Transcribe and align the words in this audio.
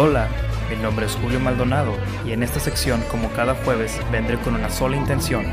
Hola, 0.00 0.28
mi 0.70 0.76
nombre 0.76 1.06
es 1.06 1.16
Julio 1.16 1.40
Maldonado 1.40 1.92
y 2.24 2.30
en 2.30 2.44
esta 2.44 2.60
sección, 2.60 3.02
como 3.10 3.32
cada 3.32 3.56
jueves, 3.64 3.98
vendré 4.12 4.38
con 4.38 4.54
una 4.54 4.70
sola 4.70 4.96
intención, 4.96 5.44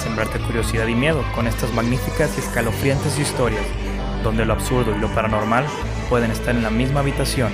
sembrarte 0.00 0.38
curiosidad 0.38 0.86
y 0.86 0.94
miedo 0.94 1.24
con 1.34 1.48
estas 1.48 1.74
magníficas 1.74 2.30
y 2.36 2.40
escalofriantes 2.40 3.18
historias, 3.18 3.64
donde 4.22 4.44
lo 4.44 4.52
absurdo 4.52 4.94
y 4.94 5.00
lo 5.00 5.12
paranormal 5.16 5.66
pueden 6.08 6.30
estar 6.30 6.54
en 6.54 6.62
la 6.62 6.70
misma 6.70 7.00
habitación. 7.00 7.52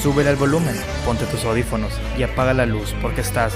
Súbele 0.00 0.30
al 0.30 0.36
volumen, 0.36 0.76
ponte 1.04 1.26
tus 1.26 1.44
audífonos 1.44 1.92
y 2.16 2.22
apaga 2.22 2.54
la 2.54 2.66
luz 2.66 2.94
porque 3.02 3.22
estás 3.22 3.54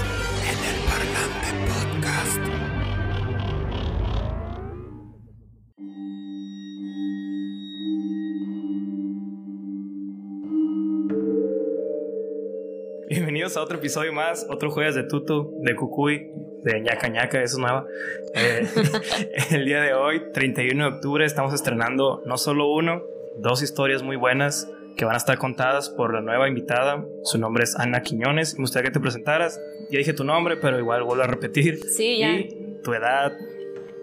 Bienvenidos 13.55 13.57
a 13.57 13.63
otro 13.63 13.77
episodio 13.77 14.11
más, 14.11 14.45
otro 14.49 14.69
jueves 14.69 14.95
de 14.95 15.03
Tutu, 15.03 15.53
de 15.61 15.75
Cucuy, 15.75 16.29
de 16.63 16.81
ñaca 16.81 17.07
ñaca, 17.07 17.41
eso 17.41 17.55
es 17.55 17.59
nuevo. 17.59 17.85
Eh, 18.33 18.67
el 19.51 19.65
día 19.65 19.81
de 19.81 19.93
hoy, 19.93 20.23
31 20.33 20.83
de 20.83 20.95
octubre, 20.95 21.25
estamos 21.25 21.53
estrenando 21.53 22.21
no 22.25 22.37
solo 22.37 22.69
uno, 22.69 23.03
dos 23.37 23.61
historias 23.61 24.03
muy 24.03 24.17
buenas 24.17 24.69
que 24.97 25.05
van 25.05 25.13
a 25.13 25.17
estar 25.17 25.37
contadas 25.37 25.89
por 25.89 26.13
la 26.13 26.19
nueva 26.19 26.49
invitada. 26.49 27.05
Su 27.23 27.37
nombre 27.37 27.63
es 27.63 27.77
Ana 27.77 28.01
Quiñones. 28.01 28.55
Me 28.55 28.63
gustaría 28.63 28.89
que 28.89 28.93
te 28.93 28.99
presentaras. 28.99 29.57
Ya 29.89 29.99
dije 29.99 30.11
tu 30.11 30.25
nombre, 30.25 30.57
pero 30.57 30.77
igual 30.77 31.03
vuelvo 31.03 31.23
a 31.23 31.27
repetir. 31.27 31.79
Sí, 31.79 32.19
ya. 32.19 32.33
Y 32.33 32.81
tu 32.83 32.93
edad, 32.93 33.31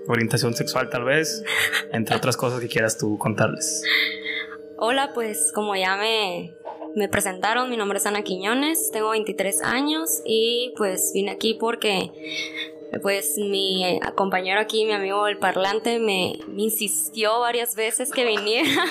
orientación 0.09 0.55
sexual 0.55 0.89
tal 0.89 1.05
vez, 1.05 1.45
entre 1.93 2.17
otras 2.17 2.39
cosas 2.39 2.59
que 2.61 2.69
quieras 2.69 2.97
tú 2.97 3.19
contarles. 3.19 3.83
Hola, 4.79 5.11
pues 5.15 5.53
como 5.55 5.77
ya 5.77 5.97
me, 5.97 6.55
me 6.95 7.09
presentaron, 7.09 7.71
mi 7.71 7.77
nombre 7.77 7.99
es 7.99 8.07
Ana 8.07 8.23
Quiñones, 8.23 8.91
tengo 8.93 9.11
23 9.11 9.63
años 9.63 10.23
y 10.25 10.75
pues 10.77 11.13
vine 11.15 11.31
aquí 11.31 11.55
porque 11.55 12.11
pues 13.01 13.39
mi 13.39 13.99
compañero 14.15 14.61
aquí, 14.61 14.85
mi 14.85 14.93
amigo 14.93 15.27
el 15.27 15.39
parlante, 15.39 15.99
me, 15.99 16.39
me 16.49 16.63
insistió 16.63 17.41
varias 17.41 17.75
veces 17.75 18.11
que 18.11 18.25
viniera. 18.25 18.85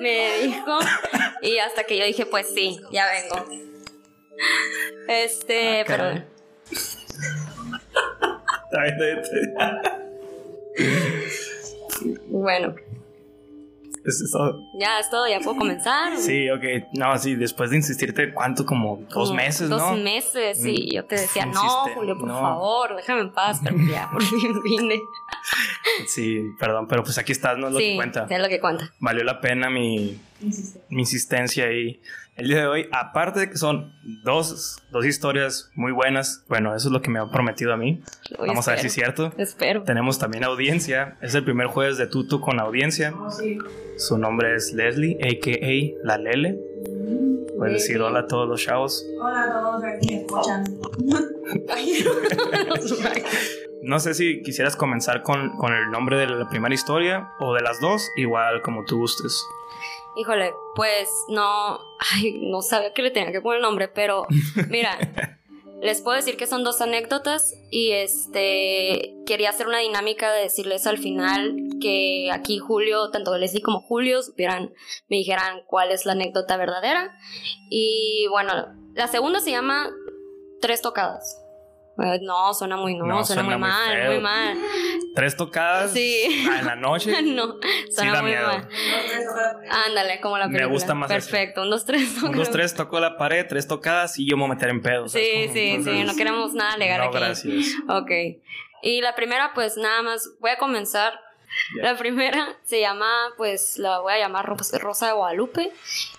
me 0.00 0.42
dijo 0.42 0.78
y 1.42 1.58
hasta 1.58 1.84
que 1.84 1.96
yo 1.96 2.04
dije 2.04 2.26
pues 2.26 2.48
sí, 2.52 2.80
ya 2.90 3.06
vengo. 3.10 3.46
Este, 5.08 5.80
Ah, 5.80 5.84
pero 5.86 6.32
bueno, 12.28 12.74
Eso 14.04 14.24
es 14.24 14.30
todo. 14.32 14.60
ya 14.78 14.98
es 14.98 15.08
todo, 15.10 15.28
ya 15.28 15.38
puedo 15.40 15.56
comenzar. 15.58 16.16
Sí, 16.18 16.50
ok. 16.50 16.64
No, 16.94 17.16
sí, 17.18 17.34
después 17.36 17.70
de 17.70 17.76
insistirte, 17.76 18.32
¿cuánto? 18.34 18.64
Como 18.66 18.96
dos 19.08 19.28
Como 19.28 19.34
meses, 19.34 19.68
dos 19.68 19.80
¿no? 19.80 19.96
meses, 19.96 20.60
sí. 20.60 20.88
Mm, 20.90 20.94
Yo 20.96 21.04
te 21.04 21.14
decía, 21.16 21.46
no, 21.46 21.60
Julio, 21.94 22.16
por 22.18 22.28
no. 22.28 22.40
favor, 22.40 22.96
déjame 22.96 23.20
en 23.22 23.32
paz, 23.32 23.60
pero 23.62 23.76
ya, 23.90 24.08
por 24.12 24.22
fin 24.22 24.60
vine. 24.62 25.00
Sí, 26.06 26.40
perdón, 26.58 26.86
pero 26.88 27.02
pues 27.02 27.18
aquí 27.18 27.32
estás, 27.32 27.56
no 27.58 27.68
es 27.68 27.72
lo 27.74 27.78
que 27.78 27.90
sí, 27.90 27.96
cuenta. 27.96 28.26
es 28.28 28.40
lo 28.40 28.48
que 28.48 28.60
cuenta. 28.60 28.90
Valió 29.00 29.24
la 29.24 29.40
pena 29.40 29.70
mi, 29.70 30.18
mi 30.88 31.00
insistencia 31.02 31.66
ahí. 31.66 32.00
El 32.42 32.48
día 32.48 32.62
de 32.62 32.66
hoy, 32.66 32.88
aparte 32.90 33.38
de 33.38 33.48
que 33.48 33.56
son 33.56 33.92
dos, 34.24 34.82
dos 34.90 35.06
historias 35.06 35.70
muy 35.76 35.92
buenas, 35.92 36.42
bueno, 36.48 36.74
eso 36.74 36.88
es 36.88 36.92
lo 36.92 37.00
que 37.00 37.08
me 37.08 37.20
ha 37.20 37.30
prometido 37.30 37.72
a 37.72 37.76
mí. 37.76 38.02
Vamos 38.36 38.66
a 38.66 38.72
ver 38.72 38.80
si 38.80 38.88
es 38.88 38.98
espero. 38.98 39.14
cierto. 39.14 39.40
Espero. 39.40 39.84
Tenemos 39.84 40.18
también 40.18 40.42
audiencia. 40.42 41.16
Es 41.20 41.36
el 41.36 41.44
primer 41.44 41.68
jueves 41.68 41.98
de 41.98 42.08
Tutu 42.08 42.40
con 42.40 42.58
audiencia. 42.58 43.14
Su 43.96 44.18
nombre 44.18 44.56
es 44.56 44.72
Leslie, 44.72 45.18
a.k.a. 45.22 46.04
La 46.04 46.18
Lele. 46.18 46.58
Puedes 47.56 47.74
decir 47.74 48.02
hola 48.02 48.18
a 48.18 48.26
todos 48.26 48.48
los 48.48 48.60
chavos. 48.60 49.06
Hola 49.20 49.44
a 49.44 49.52
todos 49.52 49.84
aquí 49.84 50.08
que 50.08 50.16
escuchan. 50.16 50.64
No 53.84 53.98
sé 53.98 54.14
si 54.14 54.42
quisieras 54.42 54.76
comenzar 54.76 55.22
con, 55.22 55.56
con 55.56 55.74
el 55.74 55.90
nombre 55.90 56.16
de 56.16 56.28
la 56.28 56.48
primera 56.48 56.72
historia 56.72 57.32
o 57.40 57.52
de 57.52 57.62
las 57.62 57.80
dos, 57.80 58.08
igual 58.16 58.62
como 58.62 58.84
tú 58.84 58.98
gustes. 58.98 59.44
Híjole, 60.16 60.52
pues 60.74 61.08
no, 61.28 61.80
ay, 62.12 62.38
no 62.42 62.62
sabía 62.62 62.92
que 62.92 63.02
le 63.02 63.10
tenía 63.10 63.32
que 63.32 63.40
poner 63.40 63.56
el 63.56 63.62
nombre, 63.62 63.88
pero 63.88 64.26
mira, 64.68 64.98
les 65.82 66.00
puedo 66.00 66.16
decir 66.16 66.36
que 66.36 66.46
son 66.46 66.62
dos 66.62 66.80
anécdotas 66.80 67.54
y 67.70 67.90
este 67.92 69.16
quería 69.26 69.50
hacer 69.50 69.66
una 69.66 69.78
dinámica 69.78 70.30
de 70.30 70.42
decirles 70.42 70.86
al 70.86 70.98
final 70.98 71.56
que 71.80 72.30
aquí 72.30 72.58
Julio, 72.58 73.10
tanto 73.10 73.36
Leslie 73.36 73.62
como 73.62 73.80
Julio 73.80 74.22
supieran, 74.22 74.72
me 75.08 75.16
dijeran 75.16 75.62
cuál 75.66 75.90
es 75.90 76.06
la 76.06 76.12
anécdota 76.12 76.56
verdadera. 76.56 77.18
Y 77.68 78.26
bueno, 78.30 78.52
la 78.94 79.08
segunda 79.08 79.40
se 79.40 79.50
llama 79.50 79.90
Tres 80.60 80.82
tocadas. 80.82 81.41
Eh, 81.98 82.18
No, 82.22 82.54
suena 82.54 82.76
muy, 82.76 82.94
no, 82.94 83.04
No, 83.04 83.24
suena, 83.24 83.42
suena 83.42 83.42
muy 83.42 83.50
muy 83.58 83.68
mal, 83.68 83.92
feo. 83.96 84.12
muy 84.12 84.20
mal. 84.20 84.58
Tres 85.14 85.36
tocadas 85.36 85.90
Sí. 85.92 86.46
en 86.58 86.64
la 86.64 86.74
noche. 86.74 87.10
no, 87.22 87.56
Sí 87.62 87.92
suena 87.92 88.12
da 88.14 88.22
muy 88.22 88.30
miedo. 88.30 88.46
mal. 88.46 88.68
Ándale, 89.86 90.20
como 90.20 90.38
la 90.38 90.46
Me 90.46 90.52
película. 90.54 90.72
gusta 90.72 90.94
más. 90.94 91.08
Perfecto, 91.08 91.62
un, 91.62 91.70
dos, 91.70 91.84
tres. 91.84 92.22
Un, 92.22 92.32
dos, 92.32 92.50
tres, 92.50 92.74
tocó 92.74 92.98
la 92.98 93.16
pared, 93.18 93.46
tres 93.48 93.68
tocadas 93.68 94.18
y 94.18 94.26
yo 94.26 94.36
me 94.36 94.42
voy 94.44 94.52
a 94.52 94.54
meter 94.54 94.70
en 94.70 94.80
pedos. 94.80 95.12
Sí, 95.12 95.48
sí, 95.52 95.82
sí, 95.84 96.04
no 96.04 96.16
queremos 96.16 96.54
nada 96.54 96.76
legal 96.76 96.98
No, 96.98 97.04
aquí. 97.08 97.16
gracias. 97.18 97.66
Ok. 97.88 98.10
Y 98.82 99.00
la 99.00 99.14
primera, 99.14 99.52
pues 99.54 99.76
nada 99.76 100.02
más, 100.02 100.28
voy 100.40 100.50
a 100.50 100.58
comenzar. 100.58 101.12
La 101.74 101.96
primera 101.98 102.56
se 102.62 102.80
llama, 102.80 103.06
pues 103.36 103.76
la 103.78 103.98
voy 103.98 104.14
a 104.14 104.18
llamar 104.18 104.46
Ros- 104.46 104.72
Rosa 104.80 105.08
de 105.08 105.12
Guadalupe. 105.12 105.70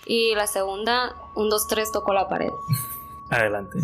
Y 0.06 0.34
la 0.36 0.46
segunda, 0.46 1.12
un, 1.34 1.50
dos, 1.50 1.66
tres, 1.66 1.90
tocó 1.90 2.14
la 2.14 2.28
pared. 2.28 2.50
Adelante. 3.30 3.80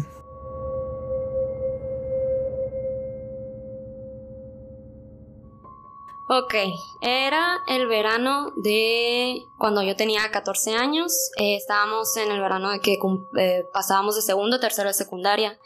Ok, 6.32 6.54
era 7.00 7.58
el 7.66 7.88
verano 7.88 8.52
de 8.56 9.42
cuando 9.58 9.82
yo 9.82 9.96
tenía 9.96 10.30
14 10.30 10.76
años. 10.76 11.12
Eh, 11.36 11.56
estábamos 11.56 12.16
en 12.18 12.30
el 12.30 12.40
verano 12.40 12.70
de 12.70 12.78
que 12.78 12.98
eh, 13.36 13.64
pasábamos 13.72 14.14
de 14.14 14.22
segundo 14.22 14.58
a 14.58 14.60
tercero 14.60 14.86
de 14.86 14.94
secundaria. 14.94 15.58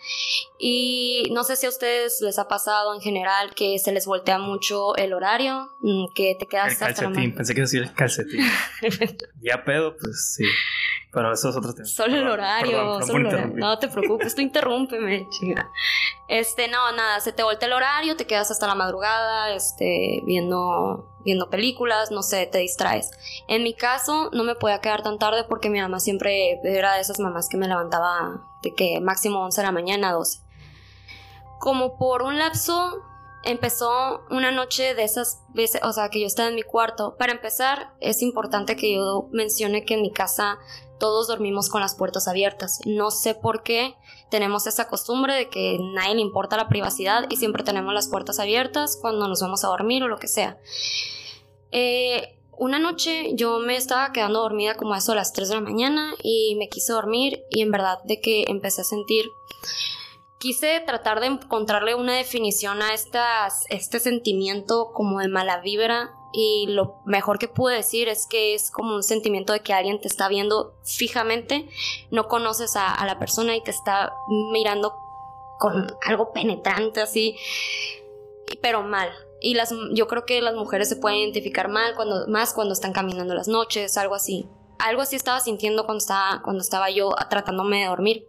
Y 0.58 1.24
no 1.32 1.44
sé 1.44 1.56
si 1.56 1.66
a 1.66 1.69
ustedes 1.69 2.22
les 2.22 2.38
ha 2.38 2.48
pasado 2.48 2.94
en 2.94 3.03
general 3.03 3.54
que 3.54 3.78
se 3.78 3.92
les 3.92 4.06
voltea 4.06 4.38
mucho 4.38 4.97
el 4.97 5.12
horario, 5.12 5.69
mm, 5.80 6.14
que 6.14 6.34
te 6.38 6.47
quedas 6.47 6.69
El 6.69 6.72
hasta 6.72 6.88
la 6.88 6.94
calcetín, 6.94 7.30
ma- 7.32 7.36
pensé 7.36 7.54
que 7.54 7.60
decía 7.60 7.80
el 7.82 7.92
calcetín. 7.92 8.41
ya 9.42 9.62
pedo, 9.64 9.94
pues 9.98 10.34
sí. 10.36 10.44
Pero 11.12 11.32
eso 11.32 11.50
es 11.50 11.56
otro 11.56 11.72
tema. 11.74 11.86
Solo 11.86 12.16
el 12.16 12.26
horario, 12.26 12.70
perdón, 12.72 12.98
perdón 13.00 13.06
solo 13.06 13.28
el 13.28 13.34
horario. 13.34 13.54
No 13.56 13.78
te 13.78 13.86
preocupes, 13.88 14.34
tú 14.34 14.41
interrúmpeme, 14.41 15.28
chica. 15.30 15.70
Este, 16.26 16.66
no, 16.66 16.91
nada, 16.91 17.20
se 17.20 17.32
te 17.32 17.44
voltea 17.44 17.69
el 17.69 17.74
horario, 17.74 18.16
te 18.16 18.26
quedas 18.26 18.50
hasta 18.50 18.66
la 18.66 18.74
madrugada, 18.74 19.54
este, 19.54 20.22
viendo, 20.24 20.53
viendo 21.25 21.50
películas, 21.50 22.10
no 22.10 22.22
sé, 22.22 22.47
te 22.47 22.59
distraes. 22.59 23.10
En 23.48 23.62
mi 23.62 23.75
caso, 23.75 24.31
no 24.32 24.44
me 24.44 24.54
podía 24.54 24.81
quedar 24.81 25.03
tan 25.03 25.19
tarde 25.19 25.44
porque 25.44 25.70
mi 25.70 25.81
mamá 25.81 26.00
siempre 26.00 26.60
era 26.65 26.94
de 26.94 27.00
esas 27.00 27.19
mamás 27.19 27.48
que 27.48 27.56
me 27.56 27.69
levantaba 27.69 28.42
de 28.62 28.75
que 28.75 29.00
máximo 29.00 29.41
11 29.44 29.60
de 29.60 29.66
la 29.66 29.72
mañana, 29.72 30.12
12. 30.12 30.41
Como 31.60 31.97
por 31.97 32.22
un 32.22 32.38
lapso 32.38 33.03
empezó 33.44 34.22
una 34.31 34.50
noche 34.50 34.94
de 34.94 35.04
esas 35.04 35.42
veces, 35.50 35.81
o 35.84 35.92
sea, 35.92 36.09
que 36.09 36.20
yo 36.20 36.26
estaba 36.26 36.48
en 36.48 36.54
mi 36.54 36.62
cuarto. 36.62 37.16
Para 37.16 37.32
empezar, 37.32 37.94
es 38.00 38.22
importante 38.22 38.76
que 38.76 38.94
yo 38.94 39.28
mencione 39.32 39.84
que 39.84 39.94
en 39.94 40.03
mi 40.03 40.10
casa 40.10 40.59
todos 40.98 41.28
dormimos 41.28 41.69
con 41.69 41.81
las 41.81 41.94
puertas 41.94 42.28
abiertas. 42.28 42.81
No 42.86 43.10
sé 43.10 43.34
por 43.34 43.62
qué 43.62 43.94
tenemos 44.30 44.66
esa 44.66 44.88
costumbre 44.88 45.34
de 45.34 45.48
que 45.48 45.78
nadie 45.94 46.14
le 46.14 46.20
importa 46.20 46.56
la 46.56 46.68
privacidad 46.68 47.26
y 47.28 47.36
siempre 47.36 47.62
tenemos 47.62 47.94
las 47.94 48.08
puertas 48.08 48.40
abiertas 48.40 48.98
cuando 49.00 49.28
nos 49.28 49.40
vamos 49.40 49.64
a 49.64 49.68
dormir 49.68 50.02
o 50.02 50.08
lo 50.08 50.18
que 50.18 50.28
sea. 50.28 50.58
Eh, 51.71 52.38
una 52.56 52.78
noche 52.78 53.32
yo 53.34 53.59
me 53.59 53.76
estaba 53.76 54.12
quedando 54.12 54.41
dormida 54.41 54.76
como 54.76 54.94
a 54.94 54.98
eso 54.98 55.12
a 55.12 55.16
las 55.16 55.32
3 55.32 55.48
de 55.48 55.54
la 55.56 55.60
mañana 55.60 56.15
y 56.22 56.54
me 56.56 56.68
quise 56.68 56.92
dormir 56.92 57.44
y 57.50 57.62
en 57.62 57.71
verdad 57.71 57.98
de 58.04 58.21
que 58.21 58.44
empecé 58.48 58.82
a 58.82 58.84
sentir 58.84 59.26
quise 60.44 60.80
tratar 60.80 61.20
de 61.20 61.27
encontrarle 61.27 61.94
una 61.94 62.16
definición 62.16 62.82
a 62.82 62.92
estas, 62.92 63.65
este 63.70 63.98
sentimiento 63.98 64.91
como 64.92 65.20
de 65.20 65.28
mala 65.28 65.60
vibra 65.60 66.12
y 66.36 66.66
lo 66.66 66.97
mejor 67.04 67.39
que 67.39 67.47
pude 67.47 67.77
decir 67.77 68.09
es 68.09 68.27
que 68.27 68.54
es 68.54 68.72
como 68.72 68.97
un 68.97 69.04
sentimiento 69.04 69.53
de 69.53 69.60
que 69.60 69.72
alguien 69.72 70.01
te 70.01 70.09
está 70.09 70.27
viendo 70.27 70.75
fijamente, 70.83 71.69
no 72.10 72.27
conoces 72.27 72.75
a, 72.75 73.07
la 73.07 73.21
persona 73.21 73.54
y 73.54 73.63
te 73.63 73.71
está 73.71 74.13
mirando 74.53 74.97
con 75.60 75.97
algo 76.04 76.33
penetrante 76.33 77.01
así, 77.01 77.36
pero 78.60 78.83
mal. 78.83 79.10
Y 79.41 79.54
las, 79.54 79.72
yo 79.92 80.09
creo 80.09 80.27
que 80.27 80.42
las 80.42 80.57
mujeres 80.57 80.89
se 80.89 80.97
pueden 80.97 81.21
identificar 81.21 81.69
mal 81.69 81.95
cuando, 81.95 82.27
más 82.27 82.53
cuando 82.53 82.72
están 82.72 82.92
caminando 82.92 83.33
las 83.34 83.47
noches, 83.47 83.97
algo 83.97 84.16
así. 84.16 84.48
Algo 84.80 85.03
así 85.03 85.15
estaba 85.15 85.39
sintiendo 85.39 85.84
cuando 85.84 86.03
estaba, 86.03 86.42
cuando 86.42 86.63
estaba 86.63 86.91
yo 86.91 87.15
tratándome 87.30 87.83
de 87.83 87.87
dormir. 87.87 88.27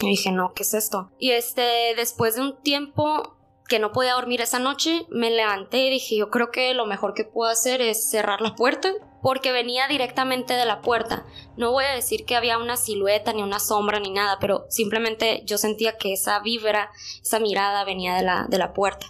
Y 0.00 0.08
dije, 0.08 0.32
no, 0.32 0.52
¿qué 0.52 0.64
es 0.64 0.74
esto? 0.74 1.12
Y 1.18 1.30
este, 1.30 1.94
después 1.94 2.34
de 2.34 2.40
un 2.40 2.56
tiempo, 2.56 3.36
que 3.70 3.78
no 3.78 3.92
podía 3.92 4.14
dormir 4.14 4.40
esa 4.40 4.58
noche, 4.58 5.06
me 5.10 5.30
levanté 5.30 5.86
y 5.86 5.90
dije, 5.90 6.16
yo 6.16 6.28
creo 6.28 6.50
que 6.50 6.74
lo 6.74 6.86
mejor 6.86 7.14
que 7.14 7.24
puedo 7.24 7.50
hacer 7.50 7.80
es 7.80 8.10
cerrar 8.10 8.40
la 8.40 8.56
puerta, 8.56 8.92
porque 9.22 9.52
venía 9.52 9.86
directamente 9.86 10.54
de 10.54 10.64
la 10.66 10.82
puerta. 10.82 11.24
No 11.56 11.70
voy 11.70 11.84
a 11.84 11.94
decir 11.94 12.24
que 12.24 12.34
había 12.34 12.58
una 12.58 12.76
silueta, 12.76 13.32
ni 13.32 13.44
una 13.44 13.60
sombra, 13.60 14.00
ni 14.00 14.10
nada, 14.10 14.38
pero 14.40 14.66
simplemente 14.70 15.42
yo 15.46 15.56
sentía 15.56 15.96
que 15.98 16.12
esa 16.12 16.40
vibra, 16.40 16.90
esa 17.22 17.38
mirada 17.38 17.84
venía 17.84 18.16
de 18.16 18.22
la, 18.22 18.46
de 18.48 18.58
la 18.58 18.72
puerta. 18.72 19.06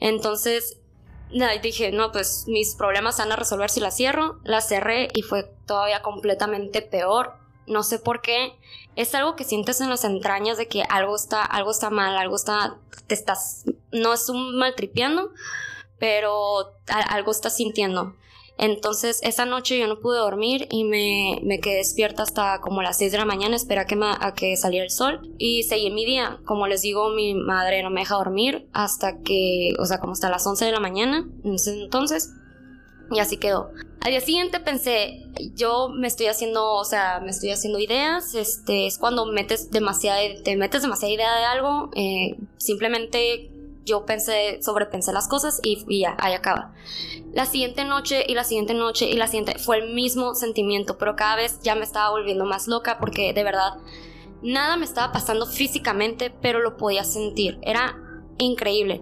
Entonces 0.00 0.78
dije, 1.62 1.92
no, 1.92 2.10
pues 2.10 2.46
mis 2.48 2.74
problemas 2.74 3.18
van 3.18 3.30
a 3.30 3.36
resolver 3.36 3.70
si 3.70 3.78
la 3.78 3.92
cierro. 3.92 4.40
La 4.42 4.60
cerré 4.60 5.08
y 5.14 5.22
fue 5.22 5.44
todavía 5.66 6.02
completamente 6.02 6.82
peor. 6.82 7.34
No 7.68 7.82
sé 7.82 7.98
por 7.98 8.20
qué. 8.20 8.52
Es 8.96 9.14
algo 9.14 9.36
que 9.36 9.44
sientes 9.44 9.80
en 9.80 9.90
las 9.90 10.04
entrañas 10.04 10.58
de 10.58 10.66
que 10.66 10.82
algo 10.88 11.14
está, 11.14 11.42
algo 11.42 11.70
está 11.70 11.90
mal, 11.90 12.16
algo 12.16 12.36
está, 12.36 12.78
te 13.06 13.14
estás, 13.14 13.64
no 13.92 14.12
es 14.12 14.28
un 14.28 14.58
maltripeando, 14.58 15.30
pero 15.98 16.74
algo 16.86 17.30
estás 17.30 17.56
sintiendo. 17.56 18.14
Entonces 18.58 19.20
esa 19.22 19.44
noche 19.44 19.78
yo 19.78 19.86
no 19.86 20.00
pude 20.00 20.18
dormir 20.18 20.66
y 20.70 20.82
me, 20.82 21.40
me 21.44 21.60
quedé 21.60 21.76
despierta 21.76 22.24
hasta 22.24 22.60
como 22.60 22.82
las 22.82 22.98
6 22.98 23.12
de 23.12 23.18
la 23.18 23.24
mañana, 23.24 23.54
esperé 23.54 23.80
a 23.80 23.86
que, 23.86 23.96
a 24.02 24.34
que 24.34 24.56
saliera 24.56 24.84
el 24.84 24.90
sol 24.90 25.32
y 25.38 25.62
seguí 25.62 25.90
mi 25.90 26.04
día. 26.04 26.40
Como 26.44 26.66
les 26.66 26.82
digo, 26.82 27.10
mi 27.10 27.34
madre 27.34 27.84
no 27.84 27.90
me 27.90 28.00
deja 28.00 28.16
dormir 28.16 28.68
hasta 28.72 29.20
que, 29.22 29.74
o 29.78 29.86
sea, 29.86 30.00
como 30.00 30.12
hasta 30.12 30.28
las 30.28 30.44
11 30.44 30.64
de 30.64 30.72
la 30.72 30.80
mañana. 30.80 31.28
Entonces, 31.44 32.32
y 33.10 33.18
así 33.18 33.36
quedó. 33.36 33.70
Al 34.00 34.10
día 34.12 34.20
siguiente 34.20 34.60
pensé, 34.60 35.26
yo 35.54 35.88
me 35.88 36.06
estoy 36.06 36.26
haciendo, 36.26 36.72
o 36.74 36.84
sea, 36.84 37.20
me 37.20 37.30
estoy 37.30 37.50
haciendo 37.50 37.78
ideas, 37.78 38.34
este, 38.34 38.86
es 38.86 38.98
cuando 38.98 39.26
metes 39.26 39.70
demasiada, 39.70 40.20
te 40.44 40.56
metes 40.56 40.82
demasiada 40.82 41.12
idea 41.12 41.36
de 41.36 41.44
algo, 41.44 41.90
eh, 41.94 42.36
simplemente 42.58 43.50
yo 43.84 44.04
pensé, 44.04 44.62
sobrepensé 44.62 45.12
las 45.12 45.26
cosas 45.28 45.60
y, 45.62 45.84
y, 45.88 46.00
ya, 46.00 46.14
ahí 46.20 46.34
acaba. 46.34 46.74
La 47.32 47.46
siguiente 47.46 47.84
noche 47.84 48.24
y 48.26 48.34
la 48.34 48.44
siguiente 48.44 48.74
noche 48.74 49.06
y 49.06 49.14
la 49.14 49.26
siguiente 49.26 49.58
fue 49.58 49.78
el 49.78 49.94
mismo 49.94 50.34
sentimiento, 50.34 50.98
pero 50.98 51.16
cada 51.16 51.36
vez 51.36 51.58
ya 51.62 51.74
me 51.74 51.84
estaba 51.84 52.10
volviendo 52.10 52.44
más 52.44 52.68
loca 52.68 52.98
porque 53.00 53.32
de 53.32 53.44
verdad 53.44 53.78
nada 54.42 54.76
me 54.76 54.84
estaba 54.84 55.12
pasando 55.12 55.46
físicamente, 55.46 56.30
pero 56.30 56.60
lo 56.60 56.76
podía 56.76 57.04
sentir. 57.04 57.58
Era 57.62 57.96
increíble. 58.38 59.00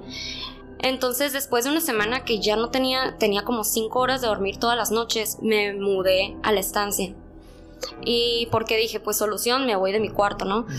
Entonces, 0.78 1.32
después 1.32 1.64
de 1.64 1.70
una 1.70 1.80
semana 1.80 2.24
que 2.24 2.40
ya 2.40 2.56
no 2.56 2.70
tenía, 2.70 3.16
tenía 3.18 3.42
como 3.42 3.64
5 3.64 3.98
horas 3.98 4.20
de 4.20 4.28
dormir 4.28 4.58
todas 4.58 4.76
las 4.76 4.90
noches, 4.90 5.38
me 5.42 5.72
mudé 5.74 6.36
a 6.42 6.52
la 6.52 6.60
estancia. 6.60 7.14
Y 8.04 8.48
porque 8.50 8.76
dije, 8.76 9.00
pues 9.00 9.16
solución, 9.16 9.66
me 9.66 9.76
voy 9.76 9.92
de 9.92 10.00
mi 10.00 10.10
cuarto, 10.10 10.44
¿no? 10.44 10.66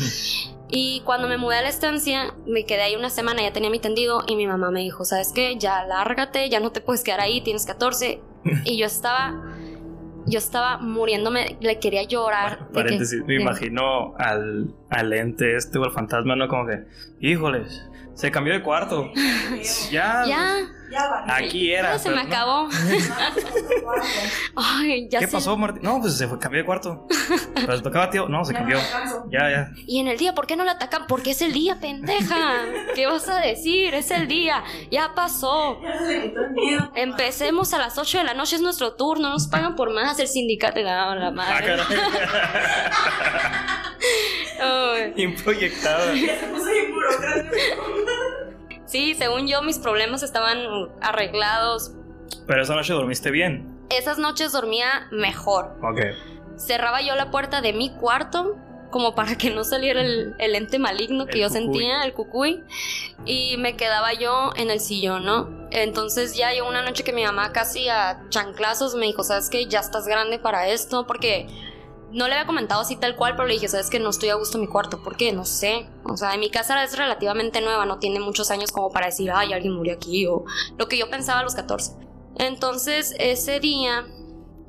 Y 0.69 1.01
cuando 1.05 1.29
me 1.29 1.37
mudé 1.37 1.57
a 1.57 1.61
la 1.61 1.69
estancia, 1.69 2.33
me 2.45 2.65
quedé 2.65 2.81
ahí 2.81 2.95
una 2.95 3.09
semana, 3.09 3.41
ya 3.41 3.53
tenía 3.53 3.69
mi 3.69 3.79
tendido 3.79 4.23
y 4.27 4.35
mi 4.35 4.47
mamá 4.47 4.69
me 4.69 4.81
dijo, 4.81 5.05
¿sabes 5.05 5.31
qué? 5.33 5.55
Ya 5.57 5.85
lárgate, 5.85 6.49
ya 6.49 6.59
no 6.59 6.71
te 6.71 6.81
puedes 6.81 7.03
quedar 7.03 7.21
ahí, 7.21 7.39
tienes 7.39 7.65
14. 7.65 8.19
y 8.65 8.77
yo 8.77 8.85
estaba, 8.85 9.43
yo 10.25 10.37
estaba 10.37 10.77
muriéndome, 10.77 11.57
le 11.61 11.79
quería 11.79 12.03
llorar. 12.03 12.67
paréntesis, 12.73 13.23
me 13.25 13.41
imagino 13.41 14.13
al, 14.17 14.75
al 14.89 15.13
ente 15.13 15.55
este 15.55 15.77
o 15.77 15.85
al 15.85 15.91
fantasma, 15.91 16.35
¿no? 16.35 16.49
Como 16.49 16.65
que, 16.67 16.83
híjoles, 17.21 17.87
se 18.17 18.31
cambió 18.31 18.53
de 18.53 18.63
cuarto. 18.63 19.11
ya. 19.91 20.25
Ya. 20.25 20.57
Aquí 21.27 21.71
era. 21.71 21.99
se 21.99 22.09
me 22.09 22.21
acabó. 22.21 22.67
Ay, 24.55 25.07
ya 25.07 25.19
¿Qué 25.19 25.27
pasó, 25.27 25.55
Martín? 25.55 25.83
No, 25.83 25.99
pues 25.99 26.17
se 26.17 26.27
fue, 26.27 26.39
cambió 26.39 26.61
de 26.61 26.65
cuarto. 26.65 27.05
Pero 27.53 27.77
se 27.77 27.83
tocaba, 27.83 28.09
tío. 28.09 28.27
No, 28.27 28.43
se 28.43 28.53
cambió. 28.53 28.79
Ya, 29.29 29.49
ya. 29.51 29.71
Y 29.85 29.99
en 29.99 30.07
el 30.07 30.17
día, 30.17 30.33
¿por 30.33 30.47
qué 30.47 30.55
no 30.55 30.63
la 30.63 30.71
atacan? 30.71 31.05
Porque 31.07 31.31
es 31.31 31.41
el 31.43 31.53
día, 31.53 31.79
pendeja. 31.79 32.63
¿Qué 32.95 33.05
vas 33.05 33.29
a 33.29 33.39
decir? 33.39 33.93
Es 33.93 34.09
el 34.09 34.27
día. 34.27 34.63
Ya 34.89 35.13
pasó. 35.13 35.79
Empecemos 36.95 37.71
a 37.73 37.77
las 37.77 37.99
8 37.99 38.19
de 38.19 38.23
la 38.23 38.33
noche, 38.33 38.55
es 38.55 38.61
nuestro 38.63 38.93
turno. 38.95 39.29
Nos 39.29 39.47
pagan 39.47 39.75
por 39.75 39.93
más 39.93 40.17
el 40.19 40.27
sindicato. 40.27 40.79
La, 40.79 41.13
la 41.13 41.31
madre. 41.31 41.77
Ah, 44.59 44.95
Improyectada. 45.15 46.13
Sí, 48.87 49.13
según 49.15 49.47
yo, 49.47 49.61
mis 49.61 49.77
problemas 49.77 50.23
estaban 50.23 50.89
arreglados. 51.01 51.91
Pero 52.47 52.63
esa 52.63 52.73
noche 52.73 52.93
dormiste 52.93 53.29
bien. 53.29 53.77
Esas 53.89 54.17
noches 54.17 54.51
dormía 54.53 55.07
mejor. 55.11 55.77
Ok. 55.83 55.99
Cerraba 56.57 57.01
yo 57.01 57.15
la 57.15 57.29
puerta 57.29 57.61
de 57.61 57.73
mi 57.73 57.91
cuarto 57.91 58.57
como 58.89 59.15
para 59.15 59.35
que 59.35 59.49
no 59.49 59.63
saliera 59.63 60.01
el, 60.01 60.35
ente 60.39 60.79
maligno 60.79 61.25
que 61.25 61.39
yo 61.39 61.49
sentía, 61.49 62.03
el 62.03 62.13
cucuy, 62.13 62.63
y 63.25 63.57
me 63.57 63.75
quedaba 63.75 64.13
yo 64.13 64.51
en 64.55 64.69
el 64.71 64.79
sillón, 64.79 65.25
¿no? 65.25 65.67
Entonces 65.71 66.35
ya 66.35 66.51
llegó 66.51 66.69
una 66.69 66.83
noche 66.83 67.03
que 67.03 67.13
mi 67.13 67.23
mamá 67.23 67.51
casi 67.51 67.89
a 67.89 68.23
chanclazos 68.29 68.95
me 68.95 69.05
dijo, 69.05 69.23
¿sabes 69.23 69.49
qué? 69.49 69.65
Ya 69.65 69.79
estás 69.79 70.07
grande 70.07 70.39
para 70.39 70.69
esto, 70.69 71.05
porque 71.05 71.47
no 72.11 72.27
le 72.27 72.35
había 72.35 72.47
comentado 72.47 72.81
así 72.81 72.95
tal 72.95 73.15
cual, 73.15 73.35
pero 73.35 73.47
le 73.47 73.55
dije, 73.55 73.67
sabes 73.67 73.89
que 73.89 73.99
no 73.99 74.09
estoy 74.09 74.29
a 74.29 74.35
gusto 74.35 74.57
en 74.57 74.61
mi 74.61 74.67
cuarto, 74.67 75.03
¿por 75.03 75.17
qué? 75.17 75.31
No 75.33 75.45
sé. 75.45 75.87
O 76.05 76.15
sea, 76.15 76.33
en 76.33 76.39
mi 76.39 76.49
casa 76.49 76.81
es 76.83 76.97
relativamente 76.97 77.61
nueva, 77.61 77.85
no 77.85 77.99
tiene 77.99 78.19
muchos 78.19 78.49
años 78.51 78.71
como 78.71 78.91
para 78.91 79.07
decir, 79.07 79.31
ay, 79.31 79.53
alguien 79.53 79.73
murió 79.73 79.93
aquí, 79.93 80.25
o 80.25 80.45
lo 80.77 80.87
que 80.87 80.97
yo 80.97 81.09
pensaba 81.09 81.41
a 81.41 81.43
los 81.43 81.55
14. 81.55 81.93
Entonces, 82.37 83.15
ese 83.19 83.59
día, 83.59 84.07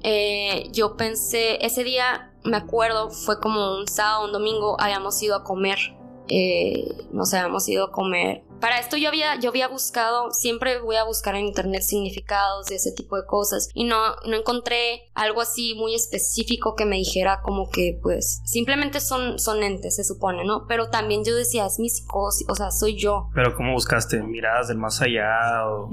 eh, 0.03 0.69
yo 0.73 0.97
pensé, 0.97 1.65
ese 1.65 1.85
día, 1.85 2.33
me 2.45 2.57
acuerdo, 2.57 3.11
fue 3.11 3.39
como 3.41 3.77
un 3.77 3.87
sábado, 3.87 4.25
un 4.25 4.33
domingo, 4.33 4.77
habíamos 4.81 5.23
ido 5.23 5.37
a 5.37 5.45
comer. 5.45 5.79
Eh, 6.29 6.89
nos 7.13 7.33
habíamos 7.35 7.69
ido 7.69 7.87
a 7.87 7.93
comer 7.93 8.43
para 8.61 8.81
esto 8.81 8.97
yo 8.97 9.09
había, 9.09 9.39
yo 9.39 9.51
había 9.51 9.69
buscado, 9.69 10.33
siempre 10.33 10.81
voy 10.81 10.97
a 10.97 11.05
buscar 11.05 11.35
en 11.37 11.47
internet 11.47 11.83
significados 11.83 12.67
de 12.67 12.77
ese 12.77 12.93
tipo 12.93 13.17
de 13.17 13.25
cosas 13.25 13.69
y 13.73 13.85
no, 13.85 13.97
no 14.27 14.37
encontré 14.37 15.11
algo 15.15 15.41
así 15.41 15.75
muy 15.75 15.95
específico 15.95 16.75
que 16.75 16.85
me 16.85 16.97
dijera 16.97 17.41
como 17.43 17.71
que 17.71 17.99
pues 18.03 18.41
simplemente 18.45 19.01
son, 19.01 19.39
son 19.39 19.63
entes, 19.63 19.97
se 19.97 20.05
supone, 20.05 20.45
¿no? 20.45 20.67
Pero 20.67 20.91
también 20.91 21.25
yo 21.25 21.35
decía, 21.37 21.67
es 21.67 21.79
mi 21.79 21.89
psicosis, 21.89 22.47
o 22.49 22.55
sea, 22.55 22.71
soy 22.71 22.97
yo. 22.97 23.29
Pero 23.35 23.55
¿cómo 23.55 23.73
buscaste? 23.73 24.23
¿Miradas 24.23 24.69
del 24.69 24.79
más 24.79 25.01
allá 25.01 25.67
o 25.67 25.91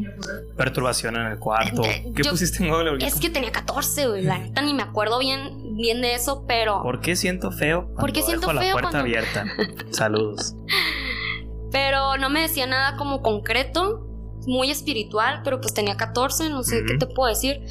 perturbación 0.57 1.15
en 1.17 1.27
el 1.27 1.39
cuarto? 1.39 1.83
Eh, 1.83 2.11
¿Qué 2.15 2.23
pusiste 2.23 2.63
en 2.63 2.69
Google? 2.69 3.05
Es 3.05 3.19
que 3.19 3.29
tenía 3.29 3.51
14, 3.51 4.07
güey, 4.07 4.23
la 4.23 4.37
neta 4.39 4.61
ni 4.61 4.73
me 4.73 4.83
acuerdo 4.83 5.19
bien, 5.19 5.64
bien 5.75 6.01
de 6.01 6.15
eso, 6.15 6.45
pero... 6.47 6.81
¿Por 6.81 7.01
qué 7.01 7.15
siento 7.15 7.51
feo? 7.51 7.93
¿Por 7.99 8.11
qué 8.11 8.21
siento 8.21 8.47
dejo 8.47 8.59
feo? 8.59 8.75
la 8.75 8.81
puerta 8.81 8.99
abierta. 8.99 9.45
Saludos. 9.91 10.55
Pero 11.71 12.17
no 12.17 12.29
me 12.29 12.41
decía 12.41 12.67
nada 12.67 12.97
como 12.97 13.21
concreto, 13.21 14.07
muy 14.47 14.71
espiritual, 14.71 15.41
pero 15.43 15.59
pues 15.59 15.73
tenía 15.73 15.97
14, 15.97 16.49
no 16.49 16.63
sé 16.63 16.83
qué 16.85 16.97
te 16.97 17.07
puedo 17.07 17.29
decir. 17.29 17.61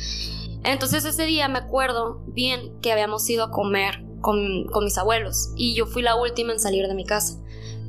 Entonces 0.65 1.05
ese 1.05 1.25
día 1.27 1.49
me 1.49 1.59
acuerdo 1.59 2.23
bien 2.27 2.81
que 2.81 2.93
habíamos 2.93 3.29
ido 3.29 3.45
a 3.45 3.51
comer 3.51 4.03
con, 4.21 4.65
con 4.67 4.85
mis 4.85 4.97
abuelos 4.99 5.53
y 5.57 5.75
yo 5.75 5.87
fui 5.87 6.03
la 6.03 6.17
última 6.17 6.53
en 6.53 6.61
salir 6.61 6.87
de 6.87 6.95
mi 6.95 7.05
casa. 7.05 7.39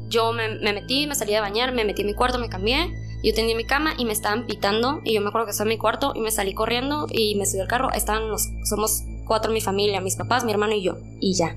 Yo 0.07 0.34
me, 0.34 0.60
me, 0.60 0.74
metí, 0.74 1.07
me 1.07 1.15
salí 1.15 1.34
de 1.34 1.39
bañar, 1.39 1.74
me 1.74 1.84
metí 1.84 2.01
en 2.01 2.07
mi 2.07 2.13
cuarto, 2.13 2.38
me 2.38 2.50
cambié, 2.50 2.93
yo 3.24 3.34
tenía 3.34 3.55
mi 3.55 3.65
cama 3.65 3.93
y 3.98 4.05
me 4.05 4.13
estaban 4.13 4.45
pitando 4.45 5.01
y 5.03 5.15
yo 5.15 5.22
me 5.22 5.29
acuerdo 5.29 5.48
que 5.48 5.51
estaba 5.51 5.69
en 5.69 5.75
mi 5.75 5.79
cuarto 5.79 6.13
y 6.15 6.22
me 6.22 6.29
salí 6.29 6.53
corriendo 6.53 7.07
y 7.10 7.36
me 7.36 7.45
subí 7.45 7.62
al 7.62 7.67
carro. 7.67 7.91
Estaban 7.91 8.29
los, 8.29 8.48
somos 8.69 9.01
cuatro 9.25 9.51
mi 9.51 9.62
familia, 9.62 10.01
mis 10.01 10.15
papás, 10.15 10.46
mi 10.46 10.51
hermano 10.51 10.74
y 10.74 10.84
yo 10.84 10.98
y 11.20 11.34
ya. 11.34 11.55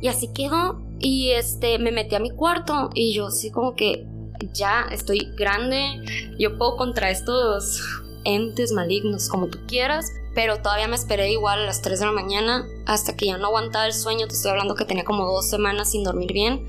Y 0.00 0.08
así 0.08 0.28
quedó 0.28 0.80
y 1.00 1.30
este, 1.30 1.78
me 1.78 1.90
metí 1.90 2.14
a 2.14 2.20
mi 2.20 2.30
cuarto 2.30 2.90
y 2.94 3.12
yo 3.12 3.26
así 3.26 3.50
como 3.50 3.74
que 3.74 4.06
ya 4.52 4.86
estoy 4.92 5.32
grande, 5.36 6.00
yo 6.38 6.56
puedo 6.58 6.76
contra 6.76 7.10
estos 7.10 7.82
entes 8.24 8.72
malignos 8.72 9.28
como 9.28 9.48
tú 9.48 9.58
quieras, 9.66 10.12
pero 10.34 10.60
todavía 10.62 10.88
me 10.88 10.96
esperé 10.96 11.30
igual 11.32 11.60
a 11.60 11.66
las 11.66 11.82
3 11.82 11.98
de 12.00 12.06
la 12.06 12.12
mañana 12.12 12.66
hasta 12.86 13.16
que 13.16 13.26
ya 13.26 13.38
no 13.38 13.46
aguantaba 13.46 13.86
el 13.86 13.92
sueño, 13.92 14.28
te 14.28 14.34
estoy 14.34 14.50
hablando 14.50 14.74
que 14.74 14.84
tenía 14.84 15.04
como 15.04 15.24
dos 15.26 15.48
semanas 15.48 15.90
sin 15.90 16.04
dormir 16.04 16.32
bien. 16.32 16.66